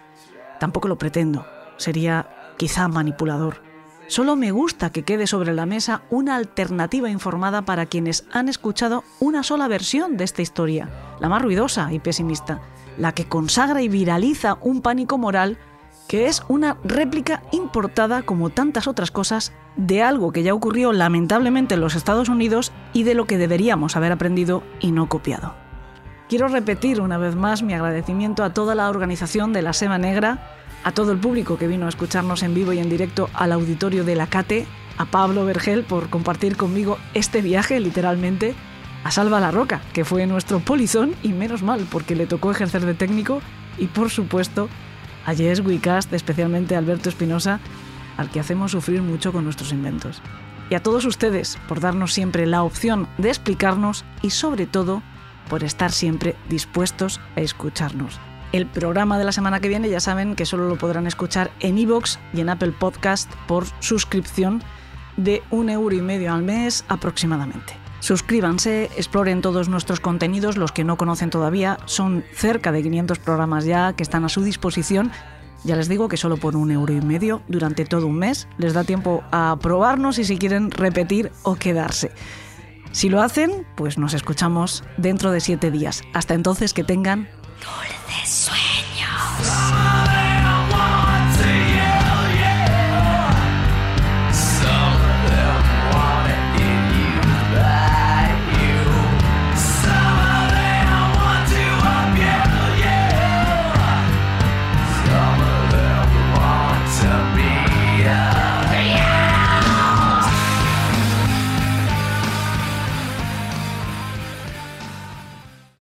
[0.59, 1.45] Tampoco lo pretendo.
[1.77, 2.27] Sería
[2.57, 3.61] quizá manipulador.
[4.07, 9.03] Solo me gusta que quede sobre la mesa una alternativa informada para quienes han escuchado
[9.19, 12.61] una sola versión de esta historia, la más ruidosa y pesimista,
[12.97, 15.59] la que consagra y viraliza un pánico moral
[16.07, 21.73] que es una réplica importada, como tantas otras cosas, de algo que ya ocurrió lamentablemente
[21.73, 25.55] en los Estados Unidos y de lo que deberíamos haber aprendido y no copiado.
[26.29, 30.55] Quiero repetir una vez más mi agradecimiento a toda la organización de la Sema Negra,
[30.83, 34.03] a todo el público que vino a escucharnos en vivo y en directo al auditorio
[34.03, 34.65] de la CATE,
[34.97, 38.55] a Pablo Vergel por compartir conmigo este viaje literalmente,
[39.03, 42.85] a Salva La Roca, que fue nuestro polizón y menos mal porque le tocó ejercer
[42.85, 43.41] de técnico,
[43.77, 44.69] y por supuesto
[45.25, 47.59] a Yes Wicast, especialmente Alberto Espinosa,
[48.17, 50.21] al que hacemos sufrir mucho con nuestros inventos.
[50.69, 55.03] Y a todos ustedes por darnos siempre la opción de explicarnos y sobre todo
[55.49, 58.19] por estar siempre dispuestos a escucharnos.
[58.51, 61.77] El programa de la semana que viene ya saben que solo lo podrán escuchar en
[61.77, 64.63] iVoox y en Apple Podcast por suscripción
[65.17, 67.84] de un euro y medio al mes aproximadamente.
[68.05, 73.65] Suscríbanse, exploren todos nuestros contenidos, los que no conocen todavía, son cerca de 500 programas
[73.65, 75.11] ya que están a su disposición
[75.63, 78.75] ya les digo que solo por un euro y medio durante todo un mes les
[78.75, 82.11] da tiempo a probarnos y si quieren repetir o quedarse.
[82.91, 86.03] Si lo hacen, pues nos escuchamos dentro de siete días.
[86.13, 87.27] Hasta entonces que tengan
[87.59, 90.14] dulces sueños.